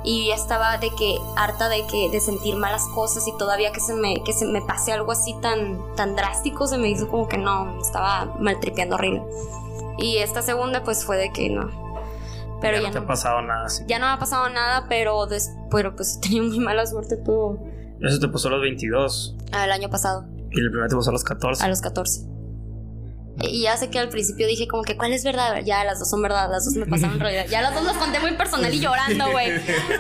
Y 0.04 0.28
ya 0.30 0.36
estaba 0.36 0.78
de 0.80 0.90
que 0.98 1.18
harta 1.36 1.70
de 1.70 1.86
que 1.86 2.10
de 2.10 2.20
sentir 2.20 2.56
malas 2.56 2.84
cosas 2.96 3.28
y 3.28 3.38
todavía 3.38 3.72
que 3.72 3.80
se 3.80 3.94
me 3.94 4.24
que 4.24 4.34
se 4.34 4.46
me 4.46 4.62
pase 4.62 4.92
algo 4.94 5.12
así 5.12 5.36
tan 5.42 5.80
tan 5.96 6.16
drástico 6.16 6.66
se 6.66 6.78
me 6.78 6.88
hizo 6.90 7.10
como 7.10 7.28
que 7.28 7.38
no, 7.38 7.78
estaba 7.80 8.26
maltripeando 8.40 8.96
horrible. 8.96 9.22
Y 10.00 10.18
esta 10.18 10.42
segunda 10.42 10.84
pues 10.84 11.06
fue 11.06 11.18
de 11.18 11.32
que 11.32 11.50
no. 11.50 11.70
Pero 12.60 12.78
ya, 12.78 12.88
no 12.88 12.92
te 12.94 13.00
no, 13.00 13.06
ha 13.06 13.08
pasado 13.08 13.42
nada 13.44 13.66
así. 13.66 13.84
ya 13.88 14.00
no 14.00 14.08
me 14.08 14.14
ha 14.14 14.18
pasado 14.20 14.50
nada, 14.50 14.86
pero 14.90 15.28
des- 15.28 15.54
pero 15.70 15.96
pues 15.96 16.18
he 16.18 16.22
tenido 16.22 16.46
muy 16.46 16.60
mala 16.60 16.88
suerte 16.88 17.18
todo 17.18 17.60
Eso 18.02 18.20
te 18.20 18.28
pasó 18.30 18.48
a 18.48 18.52
los 18.52 18.62
22 18.62 19.36
el 19.64 19.72
año 19.72 19.90
pasado, 19.90 20.26
y 20.52 20.60
el 20.60 20.70
primero 20.72 20.88
te 20.90 20.96
pasó 20.96 21.10
a 21.12 21.14
los 21.14 21.24
14. 21.24 21.64
a 21.64 21.68
los 21.68 21.82
14. 21.82 22.26
Y 23.40 23.62
ya 23.64 23.78
sé 23.78 23.90
que 23.90 24.00
al 24.00 24.10
principio 24.10 24.48
dije 24.48 24.68
como 24.68 24.84
que 24.84 24.98
cuál 24.98 25.14
es 25.14 25.24
verdad, 25.24 25.62
ya 25.64 25.84
las 25.84 26.00
dos 26.00 26.10
son 26.10 26.22
verdad, 26.22 26.50
las 26.50 26.66
dos 26.66 26.74
me 26.76 26.86
pasaron 26.86 27.16
en 27.16 27.20
realidad. 27.22 27.46
Ya 27.50 27.62
las 27.62 27.74
dos 27.76 27.84
las 27.84 27.96
conté 27.98 28.20
muy 28.20 28.34
personal 28.34 28.74
y 28.74 28.80
llorando, 28.80 29.30
güey. 29.32 29.52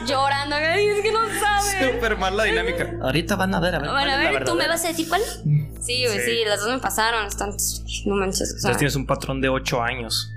Llorando, 0.07 0.55
ay, 0.55 0.87
es 0.87 1.01
que 1.01 1.11
no 1.11 1.19
sabes. 1.39 1.93
Súper 1.93 2.17
mal 2.17 2.35
la 2.35 2.45
dinámica. 2.45 2.91
Ahorita 3.01 3.35
van 3.35 3.53
a 3.53 3.59
ver, 3.59 3.75
a 3.75 3.79
ver. 3.79 3.89
Bueno, 3.91 4.11
a 4.11 4.17
ver, 4.17 4.43
¿tú 4.45 4.55
me 4.55 4.67
vas 4.67 4.83
a 4.85 4.87
decir 4.87 5.07
cuál? 5.07 5.21
Sí, 5.79 6.05
güey, 6.05 6.19
Sí. 6.19 6.25
sí. 6.25 6.45
las 6.45 6.59
dos 6.61 6.69
me 6.73 6.79
pasaron. 6.79 7.27
Están... 7.27 7.51
No 8.05 8.15
manches, 8.15 8.41
o 8.41 8.45
sea, 8.45 8.55
Entonces 8.57 8.77
tienes 8.77 8.95
un 8.95 9.05
patrón 9.05 9.39
de 9.41 9.49
8 9.49 9.83
años. 9.83 10.31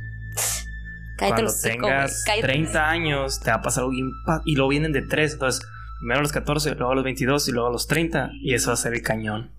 cállate 1.17 1.35
Cuando 1.35 1.43
los 1.43 1.61
güey, 1.63 1.73
tengas 1.73 2.23
cállate. 2.25 2.47
30 2.47 2.89
años, 2.91 3.41
te 3.41 3.51
va 3.51 3.57
a 3.57 3.63
pasar 3.63 3.83
algo 3.83 3.93
bien. 3.93 4.11
Y 4.45 4.55
luego 4.57 4.69
vienen 4.69 4.93
de 4.93 5.03
3. 5.03 5.33
Entonces, 5.35 5.67
Primero 6.01 6.21
a 6.21 6.23
los 6.23 6.33
14, 6.33 6.75
luego 6.77 6.93
a 6.93 6.95
los 6.95 7.05
22 7.05 7.49
y 7.49 7.53
luego 7.53 7.69
a 7.69 7.73
los 7.73 7.87
30. 7.87 8.31
Y 8.43 8.55
eso 8.55 8.69
va 8.69 8.75
a 8.75 8.77
ser 8.79 8.95
el 8.95 9.03
cañón. 9.03 9.53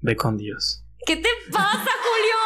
Ve 0.00 0.14
con 0.14 0.36
Dios. 0.36 0.84
¿Qué 1.04 1.16
te 1.16 1.28
pasa, 1.50 1.68
Julio? 1.76 2.36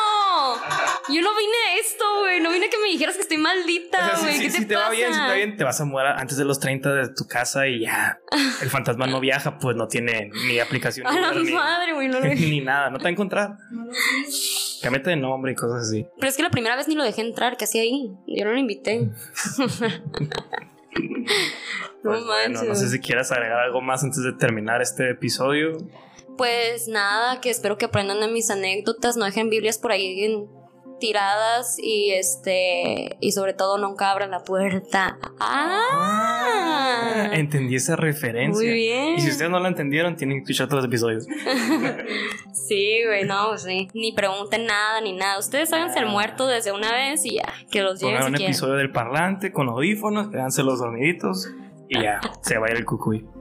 Yo 1.09 1.21
no 1.21 1.31
vine 1.37 1.53
a 1.69 1.79
esto, 1.81 2.05
güey. 2.21 2.41
No 2.41 2.51
vine 2.51 2.67
a 2.67 2.71
que 2.71 2.79
me 2.79 2.89
dijeras 2.89 3.15
que 3.17 3.23
estoy 3.23 3.37
maldita, 3.39 3.99
O 4.15 4.17
sea, 4.17 4.19
güey. 4.21 4.35
si, 4.37 4.41
¿Qué 4.45 4.51
si- 4.51 4.57
te 4.57 4.63
si 4.63 4.69
te 4.69 4.75
pasa? 4.75 4.87
va 4.87 4.93
bien, 4.93 5.13
si 5.13 5.21
te 5.21 5.27
va 5.27 5.35
bien, 5.35 5.57
te 5.57 5.65
vas 5.65 5.81
a 5.81 5.85
mudar 5.85 6.07
antes 6.19 6.37
de 6.39 6.45
los 6.45 6.59
30 6.61 6.93
de 6.95 7.09
tu 7.15 7.27
casa 7.27 7.67
y 7.69 7.81
ya. 7.81 8.21
El 8.63 8.71
fantasma 8.71 9.07
no 9.07 9.21
viaja, 9.21 9.59
pues 9.59 9.77
no 9.77 9.87
tiene 9.89 10.31
ni 10.47 10.59
aplicación. 10.61 11.07
A 11.07 11.13
la 11.13 11.33
madre, 11.35 11.93
güey. 11.93 12.09
No 12.09 12.21
lo 12.21 12.31
vi. 12.35 12.51
ni 12.51 12.61
nada, 12.61 12.89
no 12.91 12.99
te 12.99 13.05
va 13.05 13.09
a 13.09 13.13
encontrar. 13.13 13.57
Cámbiate 14.83 15.11
de 15.11 15.17
nombre 15.17 15.53
y 15.53 15.55
cosas 15.55 15.89
así. 15.89 16.07
Pero 16.17 16.29
es 16.29 16.37
que 16.37 16.43
la 16.43 16.51
primera 16.51 16.75
vez 16.77 16.89
ni 16.89 16.95
lo 16.95 17.05
dejé 17.05 17.21
entrar, 17.23 17.57
¿qué 17.57 17.65
hacía 17.65 17.83
ahí? 17.83 18.11
Yo 18.27 18.45
no 18.45 18.53
lo 18.53 18.59
invité. 18.59 19.01
no 19.09 19.11
Pues 22.03 22.25
bueno, 22.25 22.55
manches. 22.55 22.69
no 22.69 22.75
sé 22.75 22.89
si 22.89 23.01
quieras 23.01 23.33
agregar 23.33 23.59
algo 23.61 23.81
más 23.81 24.03
antes 24.05 24.23
de 24.23 24.33
terminar 24.33 24.83
este 24.83 25.11
episodio. 25.11 25.77
Pues 26.37 26.89
nada, 26.89 27.41
que 27.41 27.51
espero 27.51 27.79
que 27.79 27.85
aprendan 27.87 28.21
de 28.21 28.29
mis 28.29 28.51
anécdotas, 28.51 29.17
no 29.17 29.25
dejen 29.25 29.51
Biblias 29.51 29.79
por 29.79 29.93
ahí 29.93 30.25
en- 30.25 30.49
tiradas 31.05 31.77
y 31.79 32.13
este 32.13 33.19
y 33.21 33.33
sobre 33.33 33.53
todo 33.53 33.77
nunca 33.77 34.11
abran 34.11 34.31
la 34.31 34.43
puerta. 34.43 35.19
Ah, 35.39 37.29
Entendí 37.33 37.75
esa 37.77 37.95
referencia. 37.97 38.65
muy 38.65 38.73
bien. 38.73 39.15
Y 39.17 39.21
si 39.21 39.29
ustedes 39.31 39.51
no 39.51 39.61
la 39.61 39.69
entendieron, 39.69 40.17
tienen 40.17 40.39
que 40.39 40.43
escuchar 40.45 40.69
todos 40.69 40.83
los 40.85 40.89
episodios. 40.89 41.27
Sí, 42.67 43.03
güey, 43.05 43.25
no, 43.25 43.49
pues 43.51 43.65
sí. 43.65 43.89
Ni 43.93 44.13
pregunten 44.13 44.65
nada 44.65 44.99
ni 45.03 45.13
nada. 45.13 45.39
Ustedes 45.39 45.71
háganse 45.75 45.99
el 45.99 46.07
muerto 46.07 46.47
desde 46.47 46.73
una 46.73 46.93
vez 46.93 47.23
y 47.27 47.35
ya, 47.35 47.53
que 47.71 47.83
los 47.83 48.01
lleven 48.01 48.23
si 48.23 48.27
un 48.29 48.33
quieren. 48.33 48.47
episodio 48.53 48.75
del 48.77 48.91
parlante 48.91 49.53
con 49.53 49.69
audífonos, 49.69 50.29
quédanse 50.31 50.63
los 50.63 50.79
dormiditos 50.79 51.47
y 51.91 52.01
ya, 52.01 52.21
se 52.41 52.57
va 52.57 52.69
a 52.69 52.71
ir 52.71 52.77
el 52.79 52.85
cucuy. 52.87 53.27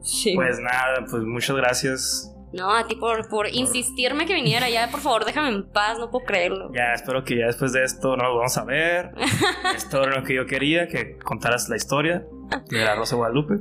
Sí. 0.00 0.32
Pues 0.34 0.58
nada, 0.60 1.04
pues 1.10 1.22
muchas 1.24 1.54
gracias. 1.56 2.34
No, 2.52 2.74
a 2.74 2.86
ti 2.86 2.96
por, 2.96 3.28
por 3.28 3.46
insistirme 3.48 4.24
que 4.26 4.34
viniera 4.34 4.70
ya, 4.70 4.90
por 4.90 5.00
favor, 5.00 5.24
déjame 5.24 5.48
en 5.48 5.68
paz, 5.70 5.98
no 5.98 6.10
puedo 6.10 6.24
creerlo. 6.24 6.70
Ya 6.74 6.94
espero 6.94 7.22
que 7.24 7.38
ya 7.38 7.46
después 7.46 7.72
de 7.72 7.84
esto 7.84 8.16
nos 8.16 8.34
vamos 8.34 8.56
a 8.56 8.64
ver. 8.64 9.10
Esto 9.76 10.02
era 10.02 10.18
lo 10.18 10.24
que 10.24 10.34
yo 10.34 10.46
quería, 10.46 10.88
que 10.88 11.18
contaras 11.18 11.68
la 11.68 11.76
historia 11.76 12.24
de 12.70 12.78
la 12.84 12.94
Rosa 12.94 13.16
Guadalupe. 13.16 13.54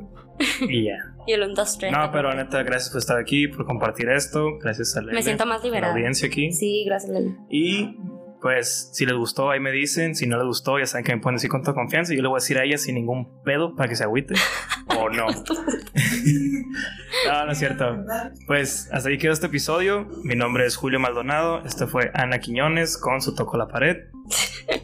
Y 0.61 0.85
ya. 0.85 0.97
Y 1.27 1.33
el 1.33 1.43
1, 1.43 1.55
2, 1.55 1.77
3. 1.79 1.91
No, 1.91 2.09
pero 2.13 2.33
neta, 2.33 2.63
gracias 2.63 2.89
por 2.89 2.99
estar 2.99 3.17
aquí, 3.17 3.49
por 3.49 3.65
compartir 3.65 4.07
esto. 4.07 4.45
Gracias 4.61 4.95
a 4.95 5.01
Lele, 5.01 5.11
Me 5.15 5.23
siento 5.23 5.45
más 5.45 5.57
a 5.57 5.59
la 5.59 5.65
liberada. 5.65 5.91
audiencia 5.91 6.29
aquí. 6.29 6.53
Sí, 6.53 6.85
gracias, 6.85 7.11
Leli. 7.11 7.35
Y 7.49 7.97
pues, 8.41 8.89
si 8.93 9.05
les 9.05 9.15
gustó, 9.15 9.49
ahí 9.49 9.59
me 9.59 9.71
dicen. 9.71 10.15
Si 10.15 10.27
no 10.27 10.37
les 10.37 10.45
gustó, 10.45 10.79
ya 10.79 10.85
saben 10.85 11.05
que 11.05 11.15
me 11.15 11.21
pueden 11.21 11.37
decir 11.37 11.49
con 11.49 11.61
toda 11.61 11.73
confianza. 11.73 12.13
Y 12.13 12.17
yo 12.17 12.21
le 12.21 12.29
voy 12.29 12.37
a 12.37 12.41
decir 12.41 12.57
a 12.57 12.63
ella 12.63 12.77
sin 12.77 12.95
ningún 12.95 13.41
pedo 13.43 13.75
para 13.75 13.89
que 13.89 13.95
se 13.95 14.03
agüite. 14.03 14.35
o 14.97 15.09
no. 15.09 15.27
no, 17.27 17.45
no 17.45 17.51
es 17.51 17.57
cierto. 17.57 18.03
Pues 18.45 18.89
hasta 18.91 19.09
ahí 19.09 19.17
quedó 19.17 19.33
este 19.33 19.47
episodio. 19.47 20.07
Mi 20.23 20.35
nombre 20.35 20.65
es 20.65 20.75
Julio 20.75 20.99
Maldonado. 20.99 21.63
Este 21.65 21.87
fue 21.87 22.11
Ana 22.13 22.39
Quiñones 22.39 22.97
con 22.97 23.21
su 23.21 23.33
Toco 23.33 23.57
la 23.57 23.67
Pared. 23.67 24.09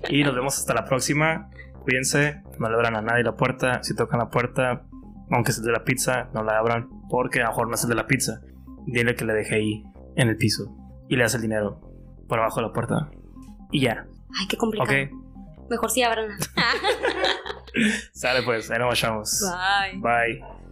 Y 0.10 0.24
nos 0.24 0.36
vemos 0.36 0.58
hasta 0.58 0.74
la 0.74 0.86
próxima. 0.86 1.50
Cuídense, 1.84 2.42
no 2.60 2.70
le 2.70 2.76
abran 2.76 2.96
a 2.96 3.02
nadie 3.02 3.24
la 3.24 3.36
puerta. 3.36 3.84
Si 3.84 3.96
tocan 3.96 4.20
la 4.20 4.30
puerta, 4.30 4.86
aunque 5.30 5.52
sea 5.52 5.64
de 5.64 5.72
la 5.72 5.84
pizza, 5.84 6.30
no 6.34 6.44
la 6.44 6.58
abran. 6.58 6.90
Porque 7.10 7.42
a 7.42 7.44
lo 7.44 7.50
mejor 7.50 7.68
no 7.68 7.76
es 7.76 7.84
el 7.84 7.90
de 7.90 7.96
la 7.96 8.08
pizza. 8.08 8.42
Dile 8.88 9.16
que 9.16 9.26
le 9.26 9.34
dejé 9.34 9.56
ahí, 9.56 9.84
en 10.16 10.30
el 10.30 10.38
piso. 10.38 10.76
Y 11.10 11.18
le 11.18 11.24
das 11.24 11.36
el 11.36 11.42
dinero 11.42 11.82
por 12.28 12.40
abajo 12.40 12.62
de 12.62 12.68
la 12.68 12.74
puerta. 12.74 13.12
Y 13.74 13.82
ya, 13.82 14.06
Ay, 14.40 14.48
qué 14.48 14.56
complicado. 14.58 14.90
ok. 14.90 15.70
Mejor 15.70 15.92
sí 15.92 16.04
abran. 16.04 16.30
Sale 18.14 18.44
pues, 18.44 18.70
ahí 18.72 18.80
nos 18.80 19.02
vemos. 19.02 19.42
Bye. 19.42 20.00
Bye. 20.00 20.63